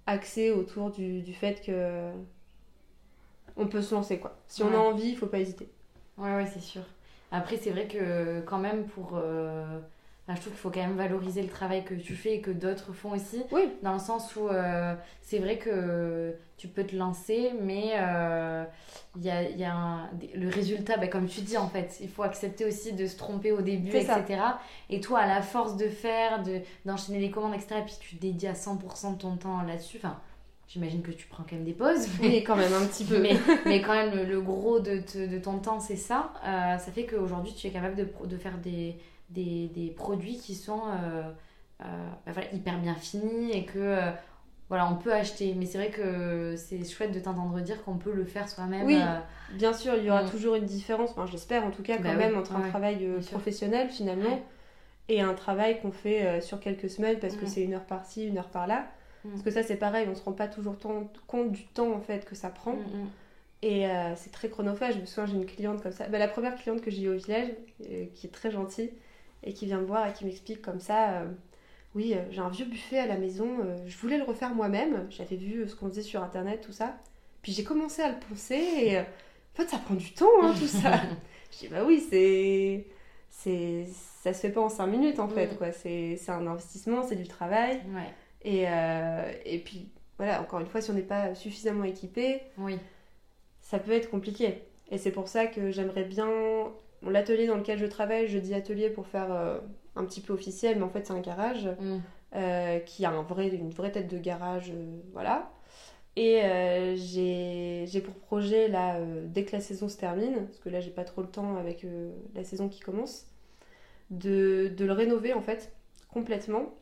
axé 0.06 0.50
autour 0.50 0.90
du, 0.90 1.22
du, 1.22 1.34
fait 1.34 1.64
que. 1.64 2.10
On 3.56 3.66
peut 3.66 3.82
se 3.82 3.94
lancer, 3.94 4.18
quoi. 4.18 4.36
Si 4.48 4.62
on 4.62 4.72
a 4.72 4.78
envie, 4.78 5.10
il 5.10 5.16
faut 5.16 5.26
pas 5.26 5.38
hésiter. 5.38 5.68
Ouais, 6.16 6.34
ouais, 6.36 6.46
c'est 6.46 6.60
sûr. 6.60 6.82
Après, 7.30 7.58
c'est 7.58 7.70
vrai 7.70 7.86
que 7.86 8.40
quand 8.46 8.58
même, 8.58 8.86
pour 8.86 9.20
je 10.34 10.40
trouve 10.40 10.52
qu'il 10.52 10.60
faut 10.60 10.70
quand 10.70 10.80
même 10.80 10.96
valoriser 10.96 11.42
le 11.42 11.48
travail 11.48 11.84
que 11.84 11.94
tu 11.94 12.14
fais 12.14 12.36
et 12.36 12.40
que 12.40 12.50
d'autres 12.50 12.92
font 12.92 13.12
aussi. 13.12 13.42
Oui. 13.50 13.72
Dans 13.82 13.92
le 13.92 13.98
sens 13.98 14.34
où 14.36 14.48
euh, 14.48 14.94
c'est 15.20 15.38
vrai 15.38 15.58
que 15.58 16.34
tu 16.56 16.68
peux 16.68 16.84
te 16.84 16.94
lancer, 16.94 17.52
mais 17.60 17.92
euh, 17.96 18.64
il 19.16 19.24
y 19.24 19.30
a, 19.30 19.42
y 19.50 19.64
a 19.64 20.08
le 20.34 20.48
résultat, 20.48 20.96
bah, 20.96 21.08
comme 21.08 21.26
tu 21.26 21.40
dis 21.40 21.56
en 21.56 21.68
fait, 21.68 21.98
il 22.00 22.08
faut 22.08 22.22
accepter 22.22 22.64
aussi 22.64 22.92
de 22.92 23.06
se 23.06 23.16
tromper 23.16 23.52
au 23.52 23.62
début, 23.62 23.90
etc. 23.96 24.22
Et 24.90 25.00
toi, 25.00 25.20
à 25.20 25.26
la 25.26 25.42
force 25.42 25.76
de 25.76 25.88
faire, 25.88 26.42
d'enchaîner 26.84 27.18
les 27.18 27.30
commandes, 27.30 27.54
etc., 27.54 27.76
et 27.80 27.84
puis 27.84 27.96
tu 28.00 28.14
dédies 28.16 28.46
à 28.46 28.52
100% 28.52 29.14
de 29.14 29.18
ton 29.18 29.36
temps 29.36 29.62
là-dessus, 29.62 29.98
enfin. 29.98 30.18
J'imagine 30.68 31.02
que 31.02 31.10
tu 31.10 31.26
prends 31.26 31.42
quand 31.42 31.56
même 31.56 31.66
des 31.66 31.74
pauses. 31.74 32.08
Mais 32.22 32.42
quand 32.42 32.56
même 32.56 32.72
un 32.72 32.86
petit 32.86 33.04
peu. 33.04 33.18
mais, 33.20 33.36
mais 33.66 33.82
quand 33.82 33.92
même, 33.92 34.26
le, 34.26 34.40
gros 34.40 34.80
de, 34.80 35.02
de, 35.26 35.38
ton 35.38 35.58
temps, 35.58 35.80
c'est 35.80 35.96
ça. 35.96 36.32
Euh, 36.46 36.78
ça 36.78 36.92
fait 36.92 37.04
qu'aujourd'hui, 37.04 37.52
tu 37.54 37.66
es 37.66 37.70
capable 37.70 37.94
de, 37.94 38.08
de 38.24 38.36
faire 38.38 38.56
des, 38.56 38.96
des, 39.32 39.68
des 39.68 39.90
produits 39.90 40.36
qui 40.36 40.54
sont 40.54 40.82
euh, 40.86 41.22
euh, 41.80 41.84
bah 42.26 42.32
voilà, 42.32 42.52
hyper 42.52 42.78
bien 42.78 42.94
finis 42.94 43.50
et 43.52 43.64
que 43.64 43.78
euh, 43.78 44.10
voilà, 44.68 44.90
on 44.90 44.96
peut 44.96 45.12
acheter. 45.12 45.54
Mais 45.56 45.66
c'est 45.66 45.78
vrai 45.78 45.90
que 45.90 46.54
c'est 46.56 46.84
chouette 46.84 47.12
de 47.12 47.20
t'entendre 47.20 47.60
dire 47.60 47.82
qu'on 47.84 47.96
peut 47.96 48.12
le 48.12 48.24
faire 48.24 48.48
soi-même. 48.48 48.86
Oui, 48.86 48.98
bien 49.54 49.72
sûr, 49.72 49.94
il 49.96 50.04
y 50.04 50.10
aura 50.10 50.24
mm. 50.24 50.30
toujours 50.30 50.54
une 50.54 50.64
différence, 50.64 51.10
enfin, 51.10 51.26
j'espère 51.26 51.64
en 51.64 51.70
tout 51.70 51.82
cas, 51.82 51.96
quand 51.96 52.04
bah 52.04 52.14
même, 52.14 52.36
entre 52.36 52.56
un 52.56 52.68
travail 52.68 53.06
professionnel 53.30 53.88
finalement 53.90 54.40
et 55.08 55.20
un 55.20 55.34
travail 55.34 55.80
qu'on 55.80 55.92
fait 55.92 56.40
sur 56.40 56.60
quelques 56.60 56.88
semaines 56.88 57.18
parce 57.18 57.36
que 57.36 57.44
mm. 57.44 57.48
c'est 57.48 57.62
une 57.62 57.74
heure 57.74 57.84
par-ci, 57.84 58.26
une 58.26 58.38
heure 58.38 58.50
par-là. 58.50 58.86
Mm. 59.24 59.30
Parce 59.30 59.42
que 59.42 59.50
ça, 59.50 59.62
c'est 59.62 59.76
pareil, 59.76 60.08
on 60.10 60.14
se 60.14 60.22
rend 60.22 60.32
pas 60.32 60.48
toujours 60.48 60.76
compte 61.26 61.52
du 61.52 61.64
temps 61.66 61.92
en 61.92 62.00
fait 62.00 62.24
que 62.24 62.34
ça 62.34 62.48
prend. 62.48 62.76
Et 63.62 63.86
euh, 63.86 64.14
c'est 64.16 64.32
très 64.32 64.48
chronophage. 64.48 64.94
Je 64.94 65.00
me 65.00 65.06
souviens, 65.06 65.26
j'ai 65.26 65.36
une 65.36 65.46
cliente 65.46 65.82
comme 65.82 65.92
ça. 65.92 66.08
Bah, 66.08 66.18
la 66.18 66.28
première 66.28 66.56
cliente 66.56 66.80
que 66.80 66.90
j'ai 66.90 67.02
eu 67.02 67.08
au 67.08 67.16
village, 67.16 67.48
qui 67.78 68.26
est 68.26 68.30
très 68.30 68.50
gentille, 68.50 68.90
et 69.42 69.52
qui 69.52 69.66
vient 69.66 69.80
me 69.80 69.86
voir 69.86 70.08
et 70.08 70.12
qui 70.12 70.24
m'explique 70.24 70.62
comme 70.62 70.80
ça 70.80 71.20
euh, 71.20 71.26
Oui, 71.94 72.14
j'ai 72.30 72.40
un 72.40 72.48
vieux 72.48 72.66
buffet 72.66 72.98
à 72.98 73.06
la 73.06 73.16
maison, 73.16 73.48
je 73.86 73.96
voulais 73.98 74.18
le 74.18 74.24
refaire 74.24 74.54
moi-même. 74.54 75.06
J'avais 75.10 75.36
vu 75.36 75.68
ce 75.68 75.74
qu'on 75.74 75.88
faisait 75.88 76.02
sur 76.02 76.22
internet, 76.22 76.60
tout 76.60 76.72
ça. 76.72 76.96
Puis 77.42 77.52
j'ai 77.52 77.64
commencé 77.64 78.02
à 78.02 78.10
le 78.10 78.18
poncer 78.28 78.54
et 78.54 79.00
en 79.00 79.04
fait, 79.54 79.68
ça 79.68 79.78
prend 79.78 79.94
du 79.94 80.12
temps, 80.12 80.30
hein, 80.42 80.54
tout 80.58 80.66
ça. 80.66 81.00
je 81.52 81.58
dis 81.58 81.68
Bah 81.68 81.84
oui, 81.84 82.04
c'est. 82.08 82.86
c'est 83.28 83.86
ça 84.22 84.32
se 84.32 84.40
fait 84.40 84.50
pas 84.50 84.60
en 84.60 84.68
5 84.68 84.86
minutes 84.86 85.18
en 85.18 85.28
fait, 85.28 85.58
quoi. 85.58 85.72
C'est 85.72 86.18
un 86.28 86.46
investissement, 86.46 87.02
c'est 87.02 87.16
du 87.16 87.26
travail. 87.26 87.82
Ouais. 87.92 88.14
Et, 88.44 88.66
et 89.44 89.58
puis, 89.58 89.88
voilà, 90.16 90.40
encore 90.40 90.60
une 90.60 90.66
fois, 90.66 90.80
si 90.80 90.90
on 90.90 90.94
n'est 90.94 91.02
pas 91.02 91.34
suffisamment 91.34 91.84
équipé. 91.84 92.42
Oui 92.58 92.78
ça 93.72 93.78
peut 93.78 93.92
être 93.92 94.10
compliqué. 94.10 94.62
Et 94.90 94.98
c'est 94.98 95.10
pour 95.10 95.28
ça 95.28 95.46
que 95.46 95.70
j'aimerais 95.70 96.04
bien. 96.04 96.28
L'atelier 97.04 97.46
dans 97.46 97.56
lequel 97.56 97.78
je 97.78 97.86
travaille, 97.86 98.28
je 98.28 98.38
dis 98.38 98.54
atelier 98.54 98.88
pour 98.88 99.06
faire 99.06 99.32
euh, 99.32 99.58
un 99.96 100.04
petit 100.04 100.20
peu 100.20 100.32
officiel, 100.32 100.76
mais 100.76 100.84
en 100.84 100.88
fait 100.88 101.06
c'est 101.06 101.12
un 101.12 101.20
garage 101.20 101.66
mm. 101.66 101.98
euh, 102.36 102.78
qui 102.80 103.04
a 103.04 103.10
un 103.10 103.22
vrai, 103.22 103.48
une 103.48 103.70
vraie 103.70 103.90
tête 103.90 104.08
de 104.08 104.18
garage, 104.18 104.70
euh, 104.70 105.00
voilà. 105.12 105.50
Et 106.14 106.42
j'ai 106.96 108.00
pour 108.04 108.14
projet, 108.14 108.68
là, 108.68 109.00
dès 109.24 109.44
que 109.44 109.52
la 109.52 109.62
saison 109.62 109.88
se 109.88 109.96
termine, 109.96 110.44
parce 110.44 110.58
que 110.58 110.68
là 110.68 110.80
j'ai 110.80 110.90
pas 110.90 111.04
trop 111.04 111.22
le 111.22 111.28
temps 111.28 111.56
avec 111.56 111.86
la 112.34 112.44
saison 112.44 112.68
qui 112.68 112.80
commence, 112.80 113.26
de, 114.10 114.70
de, 114.76 114.84
le 114.84 114.92
rénover 114.92 115.32
en 115.32 115.40
fait, 115.40 115.72
complètement, 116.12 116.74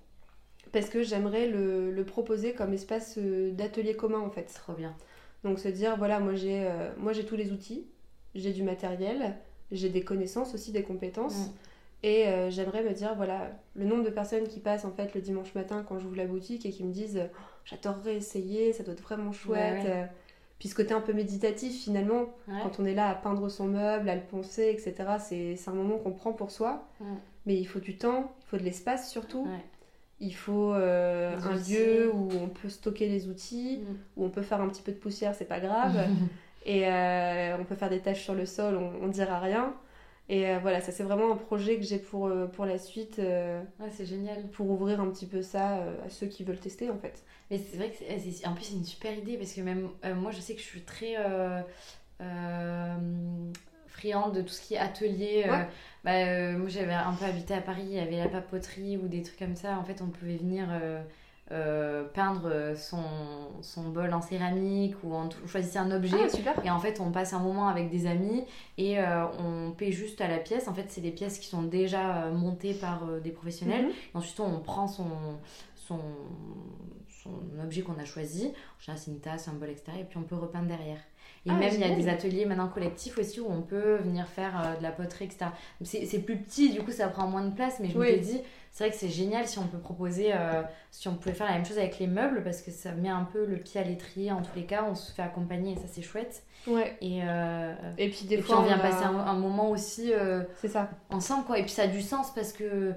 parce 0.72 0.88
que 0.88 1.04
j'aimerais 1.04 1.46
le, 1.46 1.92
le, 1.92 2.04
proposer 2.04 2.54
comme 2.54 2.72
espace 2.72 3.18
d'atelier 3.18 3.94
commun 3.94 4.18
en 4.18 4.30
fait. 4.30 4.52
Trop 4.52 4.72
bien. 4.72 4.96
Donc 5.44 5.60
se 5.60 5.68
dire, 5.68 5.96
voilà, 5.96 6.18
moi 6.18 6.34
j'ai 6.34 6.68
moi 6.96 7.12
j'ai 7.12 7.24
tous 7.24 7.36
les 7.36 7.52
outils, 7.52 7.86
j'ai 8.34 8.52
du 8.52 8.64
matériel, 8.64 9.36
j'ai 9.72 9.88
des 9.88 10.02
connaissances 10.02 10.54
aussi, 10.54 10.72
des 10.72 10.82
compétences. 10.82 11.36
Mm. 11.36 11.52
Et 12.02 12.26
euh, 12.26 12.50
j'aimerais 12.50 12.82
me 12.82 12.92
dire, 12.92 13.14
voilà, 13.14 13.50
le 13.74 13.84
nombre 13.84 14.04
de 14.04 14.10
personnes 14.10 14.48
qui 14.48 14.58
passent 14.58 14.84
en 14.84 14.90
fait 14.90 15.14
le 15.14 15.20
dimanche 15.20 15.54
matin 15.54 15.84
quand 15.86 15.98
j'ouvre 15.98 16.16
la 16.16 16.26
boutique 16.26 16.64
et 16.64 16.70
qui 16.70 16.82
me 16.82 16.92
disent, 16.92 17.20
oh, 17.22 17.36
j'adorerais 17.64 18.16
essayer, 18.16 18.72
ça 18.72 18.82
doit 18.82 18.94
être 18.94 19.02
vraiment 19.02 19.32
chouette. 19.32 19.84
Euh. 19.86 20.06
Puis 20.58 20.68
ce 20.68 20.74
côté 20.74 20.92
un 20.92 21.00
peu 21.00 21.14
méditatif 21.14 21.84
finalement, 21.84 22.26
quand 22.46 22.80
on 22.80 22.84
est 22.84 22.94
là 22.94 23.08
à 23.08 23.14
peindre 23.14 23.48
son 23.48 23.66
meuble, 23.66 24.08
à 24.10 24.14
le 24.14 24.20
poncer, 24.20 24.68
etc., 24.68 24.94
c'est 25.18 25.70
un 25.70 25.72
moment 25.72 25.96
qu'on 25.96 26.12
prend 26.12 26.32
pour 26.32 26.50
soi. 26.50 26.86
Mm. 27.00 27.04
Mais 27.46 27.56
il 27.56 27.64
faut 27.64 27.80
du 27.80 27.96
temps, 27.96 28.34
il 28.40 28.46
faut 28.46 28.56
de 28.58 28.62
l'espace 28.62 29.10
surtout. 29.10 29.46
Il 30.22 30.34
faut 30.34 30.74
euh, 30.74 31.34
un 31.38 31.56
lieu 31.56 32.12
où 32.12 32.28
on 32.42 32.48
peut 32.48 32.68
stocker 32.68 33.08
les 33.08 33.28
outils, 33.28 33.78
mm. 33.78 33.96
où 34.16 34.24
on 34.26 34.30
peut 34.30 34.42
faire 34.42 34.60
un 34.60 34.68
petit 34.68 34.82
peu 34.82 34.92
de 34.92 34.98
poussière, 34.98 35.34
c'est 35.34 35.46
pas 35.46 35.60
grave. 35.60 35.98
et 36.64 36.86
euh, 36.86 37.56
on 37.58 37.64
peut 37.64 37.74
faire 37.74 37.90
des 37.90 38.00
tâches 38.00 38.22
sur 38.22 38.34
le 38.34 38.46
sol, 38.46 38.76
on, 38.76 39.04
on 39.04 39.08
dira 39.08 39.38
rien. 39.40 39.74
Et 40.28 40.48
euh, 40.48 40.58
voilà, 40.60 40.80
ça 40.80 40.92
c'est 40.92 41.02
vraiment 41.02 41.32
un 41.32 41.36
projet 41.36 41.76
que 41.76 41.82
j'ai 41.82 41.98
pour, 41.98 42.30
pour 42.52 42.64
la 42.64 42.78
suite. 42.78 43.18
ouais, 43.18 43.90
c'est 43.90 44.06
génial. 44.06 44.48
Pour 44.50 44.70
ouvrir 44.70 45.00
un 45.00 45.10
petit 45.10 45.26
peu 45.26 45.42
ça 45.42 45.82
à 46.06 46.08
ceux 46.08 46.26
qui 46.28 46.44
veulent 46.44 46.60
tester 46.60 46.88
en 46.90 46.98
fait. 46.98 47.24
Mais 47.50 47.58
c'est 47.58 47.76
vrai 47.76 47.90
que 47.90 47.96
c'est, 47.98 48.46
en 48.46 48.54
plus 48.54 48.64
c'est 48.64 48.74
une 48.74 48.84
super 48.84 49.16
idée 49.16 49.36
parce 49.36 49.52
que 49.52 49.60
même 49.60 49.88
moi 50.16 50.30
je 50.30 50.40
sais 50.40 50.54
que 50.54 50.60
je 50.60 50.66
suis 50.66 50.82
très 50.82 51.16
friande 53.88 54.34
de 54.34 54.42
tout 54.42 54.48
ce 54.48 54.62
qui 54.62 54.74
est 54.74 54.78
atelier. 54.78 55.46
Bah, 56.04 56.12
euh, 56.12 56.56
moi 56.56 56.68
j'avais 56.68 56.94
un 56.94 57.12
peu 57.12 57.26
habité 57.26 57.54
à 57.54 57.60
Paris, 57.60 57.82
il 57.84 57.92
y 57.92 57.98
avait 57.98 58.16
la 58.16 58.28
papoterie 58.28 58.96
ou 58.96 59.06
des 59.08 59.22
trucs 59.22 59.38
comme 59.38 59.56
ça. 59.56 59.78
En 59.78 59.84
fait, 59.84 60.00
on 60.00 60.08
pouvait 60.08 60.36
venir 60.36 60.66
euh, 60.70 61.02
euh, 61.52 62.04
peindre 62.04 62.74
son, 62.76 63.02
son, 63.62 63.88
bol 63.88 64.12
en 64.12 64.20
céramique 64.20 64.94
ou 65.02 65.14
on 65.14 65.28
choisissait 65.46 65.78
un 65.78 65.90
objet. 65.90 66.16
Ah, 66.46 66.62
et 66.64 66.70
en 66.70 66.78
fait, 66.78 67.00
on 67.00 67.10
passe 67.10 67.32
un 67.32 67.40
moment 67.40 67.68
avec 67.68 67.90
des 67.90 68.06
amis 68.06 68.44
et 68.78 68.98
on 69.38 69.72
paie 69.72 69.92
juste 69.92 70.20
à 70.20 70.28
la 70.28 70.38
pièce. 70.38 70.68
En 70.68 70.74
fait, 70.74 70.86
c'est 70.88 71.00
des 71.00 71.10
pièces 71.10 71.38
qui 71.38 71.48
sont 71.48 71.62
déjà 71.62 72.30
montées 72.30 72.74
par 72.74 73.04
des 73.22 73.30
professionnels. 73.30 73.86
Mhm. 73.86 73.92
ensuite, 74.14 74.40
on 74.40 74.60
prend 74.60 74.86
son, 74.86 75.08
son, 75.74 75.98
son 77.22 77.30
objet 77.62 77.82
qu'on 77.82 77.98
a 77.98 78.04
choisi. 78.04 78.52
c'est 78.78 79.06
une 79.10 79.20
tasse, 79.20 79.48
un 79.48 79.54
bol, 79.54 79.70
etc. 79.70 79.92
Et 80.00 80.04
puis 80.04 80.18
on 80.18 80.22
peut 80.22 80.36
repeindre 80.36 80.68
derrière. 80.68 81.00
Et 81.46 81.50
ah, 81.50 81.54
même, 81.54 81.72
il 81.72 81.80
y 81.80 81.84
a 81.84 81.94
des 81.94 82.08
ateliers 82.08 82.44
maintenant 82.44 82.68
collectifs 82.68 83.16
aussi 83.16 83.40
où 83.40 83.46
on 83.48 83.62
peut 83.62 83.96
venir 83.96 84.26
faire 84.26 84.60
euh, 84.62 84.76
de 84.76 84.82
la 84.82 84.92
poterie, 84.92 85.24
etc. 85.24 85.46
C'est 85.82 86.18
plus 86.18 86.36
petit, 86.36 86.70
du 86.70 86.82
coup, 86.82 86.90
ça 86.90 87.08
prend 87.08 87.26
moins 87.26 87.44
de 87.44 87.54
place, 87.54 87.80
mais 87.80 87.88
je 87.88 87.96
me 87.96 88.18
dis, 88.18 88.42
c'est 88.72 88.84
vrai 88.84 88.90
que 88.92 88.98
c'est 88.98 89.08
génial 89.08 89.46
si 89.46 89.58
on 89.58 89.66
peut 89.66 89.78
proposer, 89.78 90.32
euh, 90.34 90.62
si 90.90 91.08
on 91.08 91.14
pouvait 91.14 91.34
faire 91.34 91.46
la 91.46 91.54
même 91.54 91.64
chose 91.64 91.78
avec 91.78 91.98
les 91.98 92.08
meubles, 92.08 92.44
parce 92.44 92.60
que 92.60 92.70
ça 92.70 92.92
met 92.92 93.08
un 93.08 93.24
peu 93.24 93.46
le 93.46 93.56
pied 93.56 93.80
à 93.80 93.84
l'étrier 93.84 94.32
en 94.32 94.42
tous 94.42 94.54
les 94.54 94.66
cas, 94.66 94.84
on 94.86 94.94
se 94.94 95.12
fait 95.12 95.22
accompagner 95.22 95.72
et 95.72 95.76
ça, 95.76 95.86
c'est 95.86 96.02
chouette. 96.02 96.42
Ouais. 96.66 96.94
Et, 97.00 97.20
euh, 97.24 97.72
et 97.96 98.10
puis, 98.10 98.26
des 98.26 98.42
fois, 98.42 98.60
on 98.60 98.64
vient 98.64 98.78
passer 98.78 99.04
un, 99.04 99.16
un, 99.16 99.34
moment 99.34 99.70
aussi 99.70 100.12
c'est 100.56 100.68
ça. 100.68 100.90
ensemble, 101.08 101.46
quoi. 101.46 101.58
Et 101.58 101.62
puis, 101.62 101.72
ça 101.72 101.84
a 101.84 101.86
du 101.86 102.02
sens 102.02 102.34
parce 102.34 102.52
que 102.52 102.94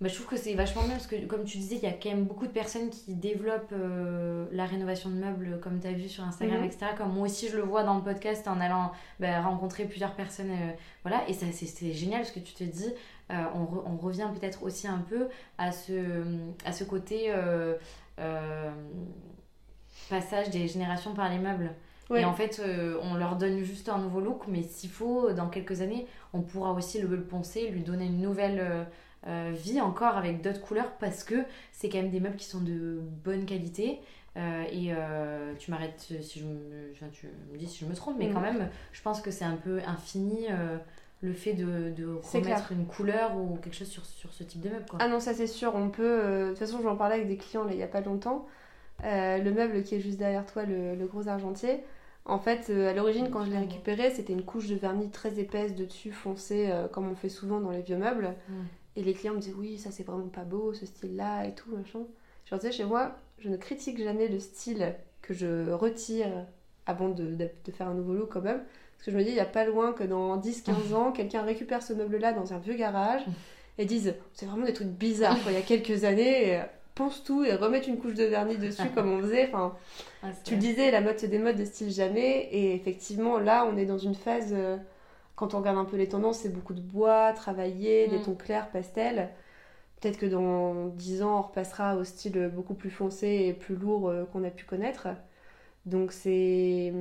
bah, 0.00 0.08
je 0.08 0.14
trouve 0.14 0.26
que 0.26 0.36
c'est 0.36 0.54
vachement 0.54 0.82
bien 0.82 0.92
parce 0.92 1.06
que, 1.06 1.24
comme 1.26 1.44
tu 1.44 1.58
disais, 1.58 1.76
il 1.76 1.82
y 1.82 1.86
a 1.86 1.92
quand 1.92 2.08
même 2.08 2.24
beaucoup 2.24 2.46
de 2.46 2.52
personnes 2.52 2.90
qui 2.90 3.14
développent 3.14 3.72
euh, 3.72 4.44
la 4.50 4.66
rénovation 4.66 5.08
de 5.08 5.14
meubles, 5.14 5.60
comme 5.62 5.78
tu 5.80 5.86
as 5.86 5.92
vu 5.92 6.08
sur 6.08 6.24
Instagram, 6.24 6.58
mhm. 6.58 6.64
etc. 6.64 6.86
Comme 6.96 7.12
moi 7.12 7.26
aussi, 7.26 7.48
je 7.48 7.56
le 7.56 7.62
vois 7.62 7.84
dans 7.84 7.94
le 7.94 8.02
podcast 8.02 8.48
en 8.48 8.60
allant 8.60 8.90
bah, 9.20 9.40
rencontrer 9.40 9.84
plusieurs 9.84 10.14
personnes. 10.14 10.50
Euh, 10.50 10.72
voilà, 11.04 11.28
et 11.28 11.32
ça, 11.32 11.46
c'est 11.52 11.92
génial 11.92 12.22
parce 12.22 12.32
que 12.32 12.40
tu 12.40 12.54
te 12.54 12.64
dis, 12.64 12.92
euh, 13.30 13.44
on, 13.54 13.88
on, 13.88 13.96
revient 13.96 14.28
peut-être 14.38 14.64
aussi 14.64 14.88
un 14.88 14.98
peu 14.98 15.28
à 15.58 15.70
ce, 15.70 16.24
à 16.64 16.72
ce 16.72 16.82
côté 16.82 17.32
passage 20.10 20.50
des 20.50 20.66
générations 20.66 21.14
par 21.14 21.30
les 21.30 21.38
meubles. 21.38 21.70
Et 22.14 22.24
en 22.24 22.34
fait, 22.34 22.60
on 23.00 23.14
leur 23.14 23.36
donne 23.36 23.62
juste 23.62 23.88
un 23.88 23.98
nouveau 23.98 24.20
look, 24.20 24.42
mais 24.48 24.62
s'il 24.62 24.90
faut, 24.90 25.32
dans 25.32 25.48
quelques 25.48 25.80
années, 25.80 26.06
on 26.34 26.42
pourra 26.42 26.72
aussi 26.72 27.00
le, 27.00 27.08
le 27.08 27.24
poncer, 27.24 27.68
lui 27.68 27.82
donner 27.82 28.06
une 28.06 28.20
nouvelle 28.20 28.58
euh, 28.60 28.84
vit 29.52 29.80
encore 29.80 30.16
avec 30.16 30.42
d'autres 30.42 30.60
couleurs 30.60 30.92
parce 31.00 31.24
que 31.24 31.36
c'est 31.72 31.88
quand 31.88 31.98
même 31.98 32.10
des 32.10 32.20
meubles 32.20 32.36
qui 32.36 32.46
sont 32.46 32.60
de 32.60 33.00
bonne 33.24 33.46
qualité. 33.46 34.00
Euh, 34.36 34.64
et 34.72 34.88
euh, 34.88 35.54
tu 35.58 35.70
m'arrêtes 35.70 36.12
si 36.20 36.40
je 36.40 36.44
me, 36.44 36.92
tu 37.12 37.28
me 37.52 37.56
dis 37.56 37.68
si 37.68 37.84
je 37.84 37.86
me 37.88 37.94
trompe, 37.94 38.16
mais 38.18 38.30
quand 38.30 38.40
mm. 38.40 38.44
même, 38.44 38.68
je 38.92 39.00
pense 39.02 39.20
que 39.20 39.30
c'est 39.30 39.44
un 39.44 39.56
peu 39.56 39.80
infini 39.86 40.46
le 41.20 41.32
fait 41.32 41.54
de, 41.54 41.90
de 41.90 42.06
remettre 42.06 42.72
une 42.72 42.86
couleur 42.86 43.36
ou 43.36 43.56
quelque 43.56 43.74
chose 43.74 43.88
sur, 43.88 44.04
sur 44.04 44.32
ce 44.32 44.44
type 44.44 44.60
de 44.60 44.68
meuble. 44.68 44.84
Quoi. 44.88 44.98
Ah 45.00 45.08
non, 45.08 45.20
ça 45.20 45.32
c'est 45.32 45.46
sûr, 45.46 45.74
on 45.74 45.88
peut. 45.88 46.44
De 46.44 46.48
toute 46.50 46.58
façon, 46.58 46.80
j'en 46.82 46.96
parlais 46.96 47.14
avec 47.14 47.28
des 47.28 47.36
clients 47.36 47.64
là, 47.64 47.72
il 47.72 47.76
n'y 47.76 47.82
a 47.82 47.88
pas 47.88 48.00
longtemps. 48.00 48.46
le 49.02 49.50
meuble 49.50 49.82
qui 49.84 49.94
est 49.94 50.00
juste 50.00 50.18
derrière 50.18 50.44
toi, 50.44 50.64
le, 50.64 50.96
le 50.96 51.06
gros 51.06 51.28
argentier, 51.28 51.84
en 52.26 52.38
fait, 52.38 52.70
à 52.70 52.92
l'origine, 52.92 53.30
quand 53.30 53.44
je 53.44 53.50
l'ai 53.50 53.58
récupéré, 53.58 54.10
c'était 54.10 54.32
une 54.32 54.44
couche 54.44 54.68
de 54.68 54.74
vernis 54.74 55.10
très 55.10 55.38
épaisse 55.38 55.74
de 55.74 55.84
dessus, 55.84 56.10
foncé, 56.10 56.70
comme 56.92 57.08
on 57.08 57.14
fait 57.14 57.28
souvent 57.28 57.60
dans 57.60 57.70
les 57.70 57.82
vieux 57.82 57.98
meubles. 57.98 58.34
Mm. 58.48 58.52
Et 58.96 59.02
les 59.02 59.14
clients 59.14 59.34
me 59.34 59.40
disent 59.40 59.54
oui, 59.56 59.78
ça 59.78 59.90
c'est 59.90 60.04
vraiment 60.04 60.28
pas 60.28 60.44
beau, 60.44 60.72
ce 60.72 60.86
style-là 60.86 61.46
et 61.46 61.54
tout, 61.54 61.70
machin. 61.74 62.00
Je 62.44 62.50
leur 62.50 62.60
disais, 62.60 62.72
chez 62.72 62.84
moi, 62.84 63.16
je 63.38 63.48
ne 63.48 63.56
critique 63.56 64.02
jamais 64.02 64.28
le 64.28 64.38
style 64.38 64.94
que 65.22 65.34
je 65.34 65.70
retire 65.70 66.28
avant 66.86 67.08
de, 67.08 67.48
faire 67.72 67.88
un 67.88 67.94
nouveau 67.94 68.12
look 68.12 68.32
quand 68.32 68.42
même. 68.42 68.62
Parce 68.96 69.06
que 69.06 69.10
je 69.10 69.16
me 69.16 69.22
dis, 69.22 69.30
il 69.30 69.34
n'y 69.34 69.40
a 69.40 69.46
pas 69.46 69.64
loin 69.64 69.92
que 69.92 70.04
dans 70.04 70.38
10-15 70.38 70.94
ans, 70.94 71.12
quelqu'un 71.12 71.42
récupère 71.42 71.82
ce 71.82 71.92
meuble-là 71.92 72.32
dans 72.32 72.52
un 72.52 72.58
vieux 72.58 72.74
garage 72.74 73.22
et 73.78 73.86
dise, 73.86 74.14
c'est 74.34 74.46
vraiment 74.46 74.66
des 74.66 74.72
trucs 74.72 74.88
bizarres. 74.88 75.38
il 75.46 75.52
y 75.52 75.56
a 75.56 75.62
quelques 75.62 76.04
années, 76.04 76.62
pense 76.94 77.24
tout 77.24 77.44
et 77.44 77.54
remettre 77.54 77.88
une 77.88 77.98
couche 77.98 78.14
de 78.14 78.24
vernis 78.24 78.56
dessus 78.56 78.88
comme 78.94 79.10
on 79.10 79.20
faisait. 79.20 79.48
Enfin, 79.48 79.74
tu 80.44 80.54
le 80.54 80.60
disais, 80.60 80.92
la 80.92 81.00
mode 81.00 81.18
c'est 81.18 81.28
des 81.28 81.40
modes 81.40 81.56
de 81.56 81.64
style 81.64 81.90
jamais. 81.90 82.48
Et 82.52 82.74
effectivement, 82.74 83.38
là, 83.38 83.68
on 83.70 83.76
est 83.76 83.86
dans 83.86 83.98
une 83.98 84.14
phase... 84.14 84.54
Quand 85.36 85.54
on 85.54 85.58
regarde 85.58 85.78
un 85.78 85.84
peu 85.84 85.96
les 85.96 86.08
tendances, 86.08 86.38
c'est 86.38 86.52
beaucoup 86.52 86.74
de 86.74 86.80
bois, 86.80 87.32
travaillé, 87.32 88.08
des 88.08 88.18
mm. 88.18 88.22
tons 88.22 88.34
clairs, 88.34 88.70
pastels. 88.70 89.30
Peut-être 90.00 90.18
que 90.18 90.26
dans 90.26 90.88
10 90.88 91.22
ans, 91.22 91.38
on 91.38 91.42
repassera 91.42 91.96
au 91.96 92.04
style 92.04 92.50
beaucoup 92.54 92.74
plus 92.74 92.90
foncé 92.90 93.46
et 93.46 93.52
plus 93.52 93.74
lourd 93.74 94.08
euh, 94.08 94.24
qu'on 94.26 94.44
a 94.44 94.50
pu 94.50 94.64
connaître. 94.64 95.08
Donc 95.86 96.12
c'est 96.12 96.92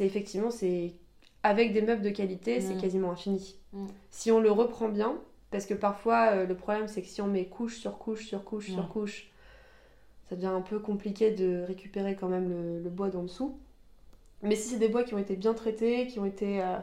effectivement, 0.00 0.50
c'est 0.50 0.94
avec 1.42 1.72
des 1.72 1.82
meubles 1.82 2.02
de 2.02 2.10
qualité, 2.10 2.60
c'est 2.60 2.74
mm. 2.74 2.80
quasiment 2.80 3.10
infini. 3.10 3.56
Mm. 3.72 3.86
Si 4.10 4.30
on 4.30 4.40
le 4.40 4.50
reprend 4.50 4.88
bien, 4.88 5.18
parce 5.50 5.66
que 5.66 5.74
parfois 5.74 6.32
euh, 6.32 6.46
le 6.46 6.54
problème 6.54 6.88
c'est 6.88 7.02
que 7.02 7.08
si 7.08 7.22
on 7.22 7.26
met 7.26 7.46
couche 7.46 7.78
sur 7.78 7.98
couche 7.98 8.26
sur 8.26 8.44
couche 8.44 8.70
sur 8.70 8.88
couche, 8.88 9.30
ça 10.28 10.36
devient 10.36 10.46
un 10.46 10.60
peu 10.60 10.78
compliqué 10.78 11.30
de 11.30 11.64
récupérer 11.66 12.14
quand 12.14 12.28
même 12.28 12.82
le, 12.82 12.90
bois 12.90 13.08
d'en 13.08 13.22
dessous. 13.22 13.58
Mais 14.42 14.54
si 14.54 14.68
c'est 14.68 14.78
des 14.78 14.88
bois 14.88 15.02
qui 15.02 15.14
ont 15.14 15.18
été 15.18 15.36
bien 15.36 15.54
traités, 15.54 16.06
qui 16.06 16.20
ont 16.20 16.26
été 16.26 16.62
euh, 16.62 16.76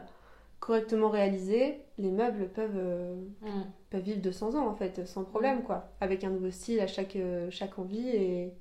correctement 0.66 1.10
réalisés, 1.10 1.80
les 1.96 2.10
meubles 2.10 2.48
peuvent, 2.48 2.74
euh, 2.74 3.14
mm. 3.42 3.62
peuvent 3.88 4.02
vivre 4.02 4.20
200 4.20 4.56
ans 4.56 4.66
en 4.66 4.74
fait, 4.74 5.06
sans 5.06 5.22
problème 5.22 5.62
quoi. 5.62 5.92
Avec 6.00 6.24
un 6.24 6.30
nouveau 6.30 6.50
style 6.50 6.80
à 6.80 6.88
chaque, 6.88 7.14
euh, 7.14 7.48
chaque 7.52 7.78
envie 7.78 8.08
et 8.08 8.46
il 8.46 8.52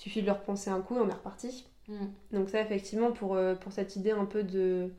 suffit 0.00 0.20
de 0.20 0.26
leur 0.26 0.42
penser 0.42 0.68
un 0.68 0.80
coup 0.80 0.96
et 0.96 0.98
on 0.98 1.08
est 1.08 1.14
reparti. 1.14 1.68
Mm. 1.86 2.06
Donc 2.32 2.50
ça 2.50 2.60
effectivement 2.60 3.12
pour, 3.12 3.36
euh, 3.36 3.54
pour 3.54 3.70
cette 3.70 3.94
idée 3.94 4.10
un 4.10 4.24
peu 4.24 4.42
de 4.42 4.90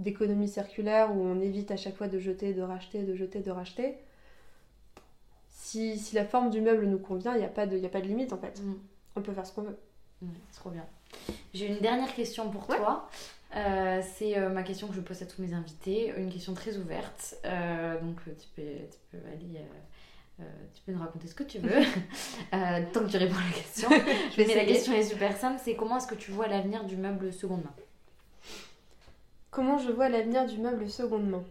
d'économie 0.00 0.48
circulaire 0.48 1.14
où 1.16 1.20
on 1.20 1.40
évite 1.40 1.70
à 1.70 1.76
chaque 1.76 1.96
fois 1.96 2.08
de 2.08 2.18
jeter, 2.18 2.54
de 2.54 2.62
racheter, 2.62 3.02
de 3.02 3.14
jeter, 3.14 3.40
de 3.40 3.50
racheter. 3.50 3.98
Si, 5.48 5.98
si 5.98 6.14
la 6.14 6.24
forme 6.24 6.50
du 6.50 6.60
meuble 6.60 6.86
nous 6.86 7.00
convient, 7.00 7.34
il 7.34 7.38
n'y 7.38 7.44
a, 7.44 7.48
pas 7.48 7.66
de, 7.66 7.84
a 7.84 7.88
pas 7.88 8.00
de 8.00 8.06
limite 8.06 8.32
en 8.32 8.38
fait. 8.38 8.60
Mm. 8.60 8.74
On 9.14 9.22
peut 9.22 9.32
faire 9.32 9.46
ce 9.46 9.52
qu'on 9.52 9.62
veut. 9.62 9.78
trop 10.56 10.70
bien. 10.70 10.86
J'ai 11.54 11.66
une 11.66 11.78
dernière 11.78 12.12
question 12.14 12.50
pour 12.50 12.66
toi. 12.66 13.08
Euh, 13.56 14.02
c'est 14.16 14.36
euh, 14.36 14.50
ma 14.50 14.62
question 14.62 14.88
que 14.88 14.94
je 14.94 15.00
pose 15.00 15.22
à 15.22 15.26
tous 15.26 15.40
mes 15.40 15.54
invités, 15.54 16.12
une 16.16 16.30
question 16.30 16.54
très 16.54 16.76
ouverte. 16.76 17.36
Euh, 17.44 18.00
donc 18.00 18.20
tu 18.24 18.48
peux, 18.54 18.62
tu 18.62 18.98
peux 19.10 19.18
aller, 19.28 19.60
tu 20.74 20.82
peux 20.84 20.92
nous 20.92 21.00
raconter 21.00 21.26
ce 21.26 21.34
que 21.34 21.44
tu 21.44 21.58
veux, 21.58 21.70
tant 22.92 23.00
que 23.00 23.10
tu 23.10 23.16
réponds 23.16 23.36
à 23.36 23.46
la 23.46 23.56
question. 23.56 23.88
Mais 24.38 24.54
la 24.54 24.64
question 24.64 24.92
est 24.92 25.02
super 25.02 25.36
simple, 25.36 25.60
c'est 25.62 25.74
comment 25.74 25.96
est-ce 25.96 26.06
que 26.06 26.14
tu 26.14 26.30
vois 26.30 26.46
l'avenir 26.46 26.84
du 26.84 26.96
meuble 26.96 27.32
seconde 27.32 27.64
main? 27.64 27.74
Comment 29.50 29.78
je 29.78 29.90
vois 29.90 30.08
l'avenir 30.08 30.46
du 30.46 30.58
meuble 30.58 30.88
seconde 30.88 31.28
main? 31.28 31.44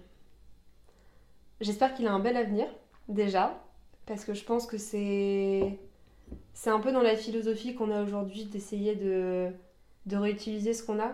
J'espère 1.59 1.95
qu'il 1.95 2.05
a 2.05 2.13
un 2.13 2.19
bel 2.19 2.37
avenir, 2.37 2.67
déjà, 3.09 3.59
parce 4.05 4.23
que 4.23 4.35
je 4.35 4.43
pense 4.43 4.67
que 4.67 4.77
c'est 4.77 5.79
c'est 6.53 6.69
un 6.69 6.79
peu 6.79 6.91
dans 6.91 7.01
la 7.01 7.15
philosophie 7.15 7.75
qu'on 7.75 7.91
a 7.91 8.01
aujourd'hui 8.01 8.45
d'essayer 8.45 8.95
de, 8.95 9.51
de 10.05 10.17
réutiliser 10.17 10.73
ce 10.73 10.83
qu'on 10.83 10.99
a 10.99 11.13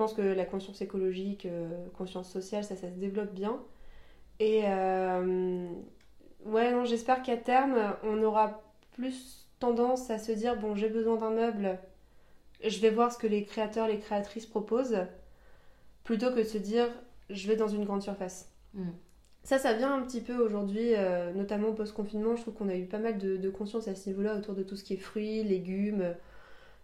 pense 0.00 0.14
que 0.14 0.22
la 0.22 0.46
conscience 0.46 0.80
écologique, 0.80 1.44
euh, 1.44 1.68
conscience 1.98 2.30
sociale, 2.30 2.64
ça, 2.64 2.74
ça 2.74 2.88
se 2.88 2.94
développe 2.94 3.34
bien. 3.34 3.60
Et 4.38 4.62
euh, 4.64 5.68
ouais, 6.46 6.72
non, 6.72 6.86
j'espère 6.86 7.22
qu'à 7.22 7.36
terme, 7.36 7.76
on 8.02 8.22
aura 8.22 8.62
plus 8.92 9.46
tendance 9.58 10.08
à 10.08 10.18
se 10.18 10.32
dire 10.32 10.56
bon, 10.56 10.74
j'ai 10.74 10.88
besoin 10.88 11.18
d'un 11.18 11.28
meuble, 11.28 11.78
je 12.64 12.80
vais 12.80 12.88
voir 12.88 13.12
ce 13.12 13.18
que 13.18 13.26
les 13.26 13.44
créateurs, 13.44 13.88
les 13.88 13.98
créatrices 13.98 14.46
proposent, 14.46 14.96
plutôt 16.02 16.30
que 16.30 16.38
de 16.38 16.44
se 16.44 16.56
dire 16.56 16.88
je 17.28 17.46
vais 17.46 17.56
dans 17.56 17.68
une 17.68 17.84
grande 17.84 18.00
surface. 18.00 18.50
Mm. 18.72 18.88
Ça, 19.42 19.58
ça 19.58 19.74
vient 19.74 19.92
un 19.92 20.00
petit 20.00 20.22
peu 20.22 20.38
aujourd'hui, 20.38 20.94
euh, 20.96 21.30
notamment 21.34 21.74
post-confinement. 21.74 22.36
Je 22.36 22.40
trouve 22.40 22.54
qu'on 22.54 22.70
a 22.70 22.74
eu 22.74 22.86
pas 22.86 23.00
mal 23.00 23.18
de, 23.18 23.36
de 23.36 23.50
conscience 23.50 23.86
à 23.86 23.94
ce 23.94 24.08
niveau-là 24.08 24.34
autour 24.34 24.54
de 24.54 24.62
tout 24.62 24.76
ce 24.76 24.84
qui 24.84 24.94
est 24.94 24.96
fruits, 24.96 25.44
légumes, 25.44 26.14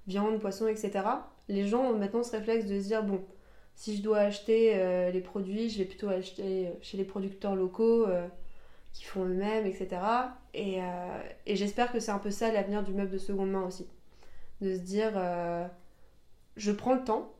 viande, 0.06 0.38
poisson, 0.38 0.66
etc 0.68 1.04
les 1.48 1.66
gens 1.66 1.84
ont 1.84 1.98
maintenant 1.98 2.22
ce 2.22 2.32
réflexe 2.32 2.66
de 2.66 2.80
se 2.80 2.86
dire 2.86 3.02
bon, 3.02 3.24
si 3.74 3.96
je 3.96 4.02
dois 4.02 4.18
acheter 4.18 4.72
euh, 4.74 5.10
les 5.10 5.20
produits, 5.20 5.68
je 5.68 5.78
vais 5.78 5.84
plutôt 5.84 6.08
acheter 6.08 6.70
chez 6.80 6.96
les 6.96 7.04
producteurs 7.04 7.54
locaux 7.54 8.06
euh, 8.06 8.26
qui 8.92 9.04
font 9.04 9.24
eux-mêmes, 9.24 9.66
etc. 9.66 10.00
Et, 10.54 10.80
euh, 10.80 11.22
et 11.44 11.56
j'espère 11.56 11.92
que 11.92 12.00
c'est 12.00 12.10
un 12.10 12.18
peu 12.18 12.30
ça 12.30 12.50
l'avenir 12.50 12.82
du 12.82 12.94
meuble 12.94 13.10
de 13.10 13.18
seconde 13.18 13.50
main 13.50 13.64
aussi. 13.64 13.86
De 14.62 14.74
se 14.74 14.80
dire 14.80 15.12
je 16.56 16.72
prends 16.72 16.94
le 16.94 17.04
temps, 17.04 17.34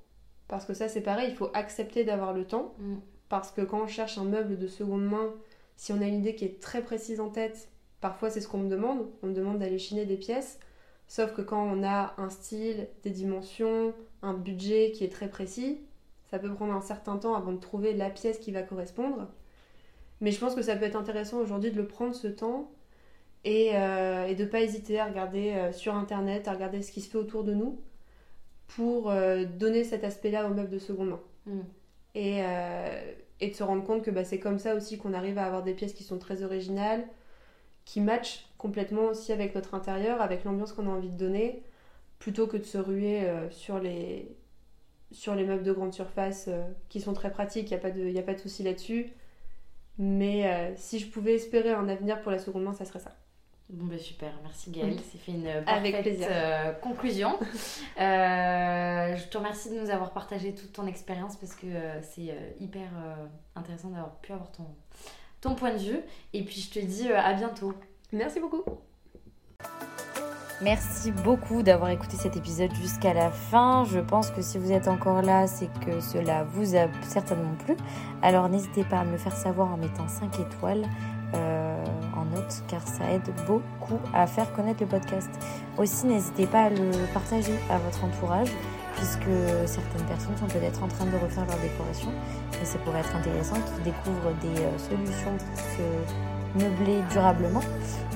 parce 0.47 0.67
que 0.67 0.75
ça 0.75 0.89
c'est 0.89 1.01
pareil, 1.01 1.31
il 1.31 1.37
faut 1.37 1.51
accepter 1.55 2.05
d'avoir 2.05 2.35
le 2.35 2.45
temps. 2.45 2.75
Mm. 2.79 2.97
Parce 3.29 3.51
que 3.51 3.63
quand 3.63 3.83
on 3.83 3.87
cherche 3.89 4.19
un 4.19 4.25
meuble 4.25 4.57
de 4.59 4.69
seconde 4.69 5.05
main, 5.05 5.35
si 5.77 5.93
on 5.93 6.01
a 6.01 6.07
une 6.07 6.17
idée 6.17 6.35
qui 6.35 6.45
est 6.45 6.61
très 6.61 6.83
précise 6.83 7.19
en 7.19 7.31
tête, 7.31 7.71
parfois 8.01 8.31
c'est 8.31 8.41
ce 8.41 8.47
qu'on 8.47 8.59
me 8.59 8.69
demande. 8.69 9.09
On 9.23 9.29
me 9.29 9.35
demande 9.35 9.59
d'aller 9.59 9.79
chiner 9.79 10.05
des 10.05 10.17
pièces. 10.17 10.61
Sauf 11.09 11.33
que 11.33 11.43
quand 11.43 11.63
on 11.63 11.85
a 11.85 12.15
un 12.19 12.31
style, 12.31 12.89
des 13.05 13.11
dimensions, 13.11 13.95
un 14.23 14.35
budget 14.35 14.93
qui 14.93 15.05
est 15.05 15.13
très 15.13 15.29
précis, 15.29 15.79
ça 16.31 16.39
peut 16.39 16.53
prendre 16.53 16.73
un 16.73 16.81
certain 16.81 17.17
temps 17.17 17.35
avant 17.35 17.53
de 17.53 17.61
trouver 17.61 17.95
la 17.95 18.11
pièce 18.11 18.39
qui 18.39 18.51
va 18.51 18.63
correspondre. 18.63 19.29
Mais 20.21 20.31
je 20.33 20.41
pense 20.41 20.55
que 20.55 20.63
ça 20.63 20.77
peut 20.77 20.85
être 20.85 20.97
intéressant 20.97 21.39
aujourd'hui 21.39 21.71
de 21.71 21.77
le 21.77 21.87
prendre 21.87 22.15
ce 22.15 22.27
temps 22.27 22.71
et, 23.45 23.71
euh, 23.75 24.35
de 24.35 24.43
ne 24.43 24.49
pas 24.49 24.61
hésiter 24.61 24.99
à 24.99 25.07
regarder 25.07 25.53
euh, 25.53 25.73
sur 25.73 25.95
internet, 25.95 26.49
à 26.49 26.53
regarder 26.53 26.83
ce 26.83 26.91
qui 26.91 27.01
se 27.01 27.11
fait 27.11 27.19
autour 27.19 27.45
de 27.45 27.55
nous 27.55 27.79
pour 28.67 29.11
euh, 29.11 29.45
donner 29.45 29.85
cet 29.85 30.03
aspect-là 30.03 30.47
au 30.47 30.55
meuble 30.55 30.71
de 30.71 30.79
seconde 30.79 31.11
main. 31.11 31.21
Mm. 31.47 31.61
Et, 32.17 32.41
et, 33.41 33.51
de 33.51 33.55
se 33.55 33.63
rendre 33.63 33.85
compte 33.85 34.03
que 34.03 34.11
bah, 34.11 34.25
c'est 34.25 34.39
comme 34.39 34.59
ça 34.59 34.75
aussi 34.75 34.97
qu'on 34.97 35.13
arrive 35.13 35.37
à 35.37 35.45
avoir 35.45 35.63
des 35.63 35.75
pièces 35.75 35.93
qui 35.93 36.03
sont 36.03 36.19
très 36.19 36.43
originales, 36.43 37.05
qui 37.87 38.01
matchent 38.01 38.45
complètement 38.59 39.05
aussi 39.05 39.33
avec 39.33 39.55
notre 39.55 39.75
intérieur, 39.75 40.21
avec 40.21 40.45
l'ambiance 40.45 40.75
qu'on 40.75 40.89
a 40.89 40.91
envie 40.91 41.09
de 41.09 41.17
donner, 41.17 41.63
plutôt 42.19 42.47
que 42.47 42.59
de 42.59 42.65
se 42.65 42.77
ruer 42.77 43.23
euh, 43.23 43.49
sur, 43.51 43.79
les, 43.79 44.37
sur 45.13 45.35
les 45.35 45.45
meubles 45.45 45.63
de 45.63 45.73
grande 45.73 45.95
surface 45.95 46.47
euh, 46.49 46.63
qui 46.91 47.01
sont 47.01 47.15
très 47.15 47.31
pratiques, 47.31 47.71
il 47.71 47.75
n'y 47.75 47.79
a, 47.79 47.81
pas 47.81 47.93
de, 47.93 48.19
a 48.19 48.23
pas 48.23 48.35
de 48.35 48.41
souci 48.41 48.63
là-dessus. 48.65 49.13
Mais 49.99 50.47
euh, 50.47 50.73
si 50.77 50.99
je 50.99 51.09
pouvais 51.09 51.35
espérer 51.35 51.71
un 51.71 51.89
avenir 51.89 52.21
pour 52.21 52.33
la 52.33 52.39
seconde 52.39 52.65
main, 52.65 52.75
ça 52.75 52.85
serait 52.85 52.99
ça. 52.99 53.17
Bon 53.69 53.87
ben 53.87 53.99
super, 53.99 54.33
merci 54.45 54.71
Gaëlle, 54.71 55.01
c'est 55.01 55.19
fait 55.19 55.33
une 55.33 55.65
parfaite 55.65 56.81
conclusion. 56.81 57.37
je 57.97 59.29
te 59.29 59.39
remercie 59.39 59.71
de 59.71 59.81
nous 59.81 59.91
avoir 59.91 60.13
partagé 60.13 60.55
toute 60.55 60.73
ton 60.73 60.87
expérience 60.87 61.37
parce 61.37 61.57
que 61.57 61.67
c'est 62.01 62.33
hyper 62.61 62.89
intéressant 63.57 63.89
d'avoir 63.89 64.15
pu 64.21 64.33
avoir 64.33 64.53
ton, 64.53 64.67
ton 65.47 65.55
point 65.55 65.73
de 65.73 65.79
vue. 65.79 66.01
Et 66.33 66.43
puis 66.43 66.61
je 66.61 66.79
te 66.79 66.85
dis 66.85 67.11
à 67.13 67.33
bientôt. 67.33 67.75
Merci 68.13 68.41
beaucoup. 68.41 68.63
Merci 70.63 71.13
beaucoup 71.13 71.63
d'avoir 71.63 71.91
écouté 71.91 72.17
cet 72.17 72.37
épisode 72.37 72.75
jusqu'à 72.75 73.13
la 73.13 73.31
fin. 73.31 73.85
Je 73.85 74.01
pense 74.01 74.31
que 74.31 74.41
si 74.41 74.57
vous 74.57 74.73
êtes 74.73 74.89
encore 74.89 75.21
là, 75.21 75.47
c'est 75.47 75.69
que 75.85 76.01
cela 76.01 76.45
vous 76.45 76.75
a 76.75 76.87
certainement 77.03 77.55
plu. 77.65 77.77
Alors 78.23 78.49
n'hésitez 78.49 78.83
pas 78.85 79.01
à 79.01 79.05
me 79.05 79.13
le 79.13 79.19
faire 79.19 79.37
savoir 79.37 79.71
en 79.73 79.77
mettant 79.77 80.09
5 80.09 80.41
étoiles 80.41 80.87
euh, 81.35 81.85
en 82.17 82.25
note 82.25 82.63
car 82.69 82.87
ça 82.89 83.11
aide 83.13 83.31
beaucoup 83.47 83.99
à 84.15 84.27
faire 84.27 84.51
connaître 84.55 84.81
le 84.81 84.89
podcast. 84.89 85.31
Aussi 85.77 86.07
n'hésitez 86.07 86.47
pas 86.47 86.65
à 86.65 86.71
le 86.71 86.91
partager 87.13 87.55
à 87.69 87.79
votre 87.79 88.03
entourage 88.05 88.49
puisque 88.97 89.31
certaines 89.67 90.07
personnes 90.07 90.37
sont 90.37 90.47
peut-être 90.47 90.83
en 90.83 90.89
train 90.89 91.07
de 91.07 91.17
refaire 91.17 91.47
leur 91.47 91.59
décoration 91.59 92.11
et 92.61 92.65
ça 92.65 92.79
pourrait 92.79 93.01
être 93.01 93.15
intéressant 93.15 93.57
qu'ils 93.57 93.85
découvrent 93.85 94.35
des 94.43 94.61
euh, 94.63 94.79
solutions 94.79 95.37
pour 95.37 95.59
se 95.59 96.63
meubler 96.63 97.03
durablement 97.11 97.63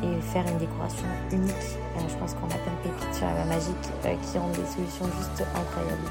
et 0.03 0.21
faire 0.21 0.45
une 0.49 0.59
décoration 0.59 1.07
unique. 1.33 1.53
Euh, 1.97 2.01
je 2.09 2.15
pense 2.17 2.35
qu'on 2.35 2.47
a 2.47 2.59
plein 2.59 2.73
de 2.73 2.89
pépites 2.89 3.15
sur 3.15 3.27
la 3.27 3.45
magique 3.45 3.75
euh, 4.05 4.15
qui 4.23 4.39
ont 4.39 4.49
des 4.49 4.67
solutions 4.67 5.07
juste 5.19 5.45
incroyables. 5.55 6.09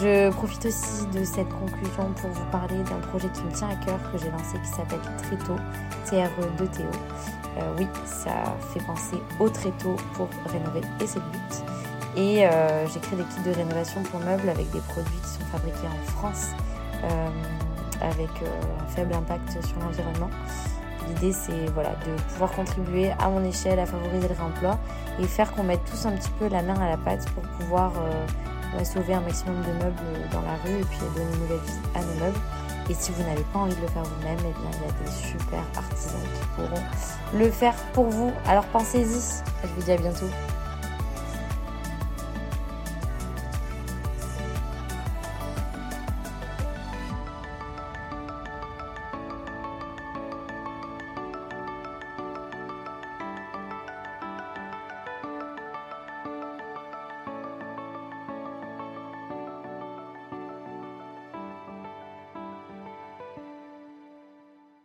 Je 0.00 0.30
profite 0.30 0.66
aussi 0.66 1.06
de 1.14 1.24
cette 1.24 1.48
conclusion 1.48 2.12
pour 2.20 2.30
vous 2.30 2.44
parler 2.50 2.76
d'un 2.90 2.98
projet 3.08 3.28
qui 3.28 3.42
me 3.42 3.52
tient 3.52 3.68
à 3.68 3.76
cœur 3.76 3.98
que 4.10 4.18
j'ai 4.18 4.30
lancé 4.30 4.58
qui 4.62 4.70
s'appelle 4.70 4.98
Tréto, 5.18 5.56
TRE2TO. 6.06 6.82
Euh, 7.56 7.74
oui, 7.78 7.86
ça 8.04 8.42
fait 8.72 8.84
penser 8.84 9.16
au 9.38 9.48
tréteau 9.48 9.94
pour 10.14 10.28
rénover 10.50 10.80
et 11.00 11.06
c'est 11.06 11.20
le. 11.20 11.73
Et 12.16 12.46
j'ai 12.92 13.00
créé 13.00 13.16
des 13.16 13.24
kits 13.24 13.42
de 13.44 13.54
rénovation 13.54 14.02
pour 14.04 14.20
meubles 14.20 14.48
avec 14.48 14.70
des 14.70 14.80
produits 14.80 15.18
qui 15.22 15.30
sont 15.30 15.46
fabriqués 15.52 15.88
en 15.88 16.12
France 16.12 16.50
avec 18.00 18.30
un 18.42 18.86
faible 18.88 19.14
impact 19.14 19.64
sur 19.64 19.78
l'environnement. 19.80 20.30
L'idée, 21.08 21.32
c'est 21.32 21.66
voilà, 21.74 21.90
de 22.06 22.22
pouvoir 22.32 22.50
contribuer 22.52 23.10
à 23.18 23.28
mon 23.28 23.44
échelle 23.44 23.78
à 23.78 23.86
favoriser 23.86 24.28
le 24.28 24.34
réemploi 24.34 24.78
et 25.20 25.26
faire 25.26 25.52
qu'on 25.52 25.62
mette 25.62 25.84
tous 25.84 26.06
un 26.06 26.12
petit 26.12 26.30
peu 26.38 26.48
la 26.48 26.62
main 26.62 26.80
à 26.80 26.88
la 26.88 26.96
pâte 26.96 27.26
pour 27.32 27.42
pouvoir 27.58 27.92
euh, 27.98 28.84
sauver 28.84 29.14
un 29.14 29.20
maximum 29.20 29.60
de 29.62 29.84
meubles 29.84 30.28
dans 30.32 30.42
la 30.42 30.54
rue 30.64 30.80
et 30.80 30.84
puis 30.84 30.98
donner 31.14 31.30
une 31.34 31.40
nouvelle 31.40 31.58
vie 31.58 31.80
à 31.94 32.00
nos 32.00 32.24
meubles. 32.24 32.40
Et 32.90 32.94
si 32.94 33.12
vous 33.12 33.22
n'avez 33.22 33.44
pas 33.52 33.60
envie 33.60 33.74
de 33.74 33.80
le 33.80 33.88
faire 33.88 34.02
vous-même, 34.02 34.38
eh 34.40 34.48
il 34.48 34.80
y 34.80 34.88
a 34.88 35.04
des 35.04 35.10
super 35.10 35.62
artisans 35.76 36.20
qui 36.20 36.46
pourront 36.56 36.82
le 37.34 37.50
faire 37.50 37.74
pour 37.92 38.06
vous. 38.06 38.32
Alors 38.46 38.64
pensez-y. 38.66 39.42
Je 39.62 39.68
vous 39.74 39.82
dis 39.82 39.92
à 39.92 39.96
bientôt. 39.96 40.28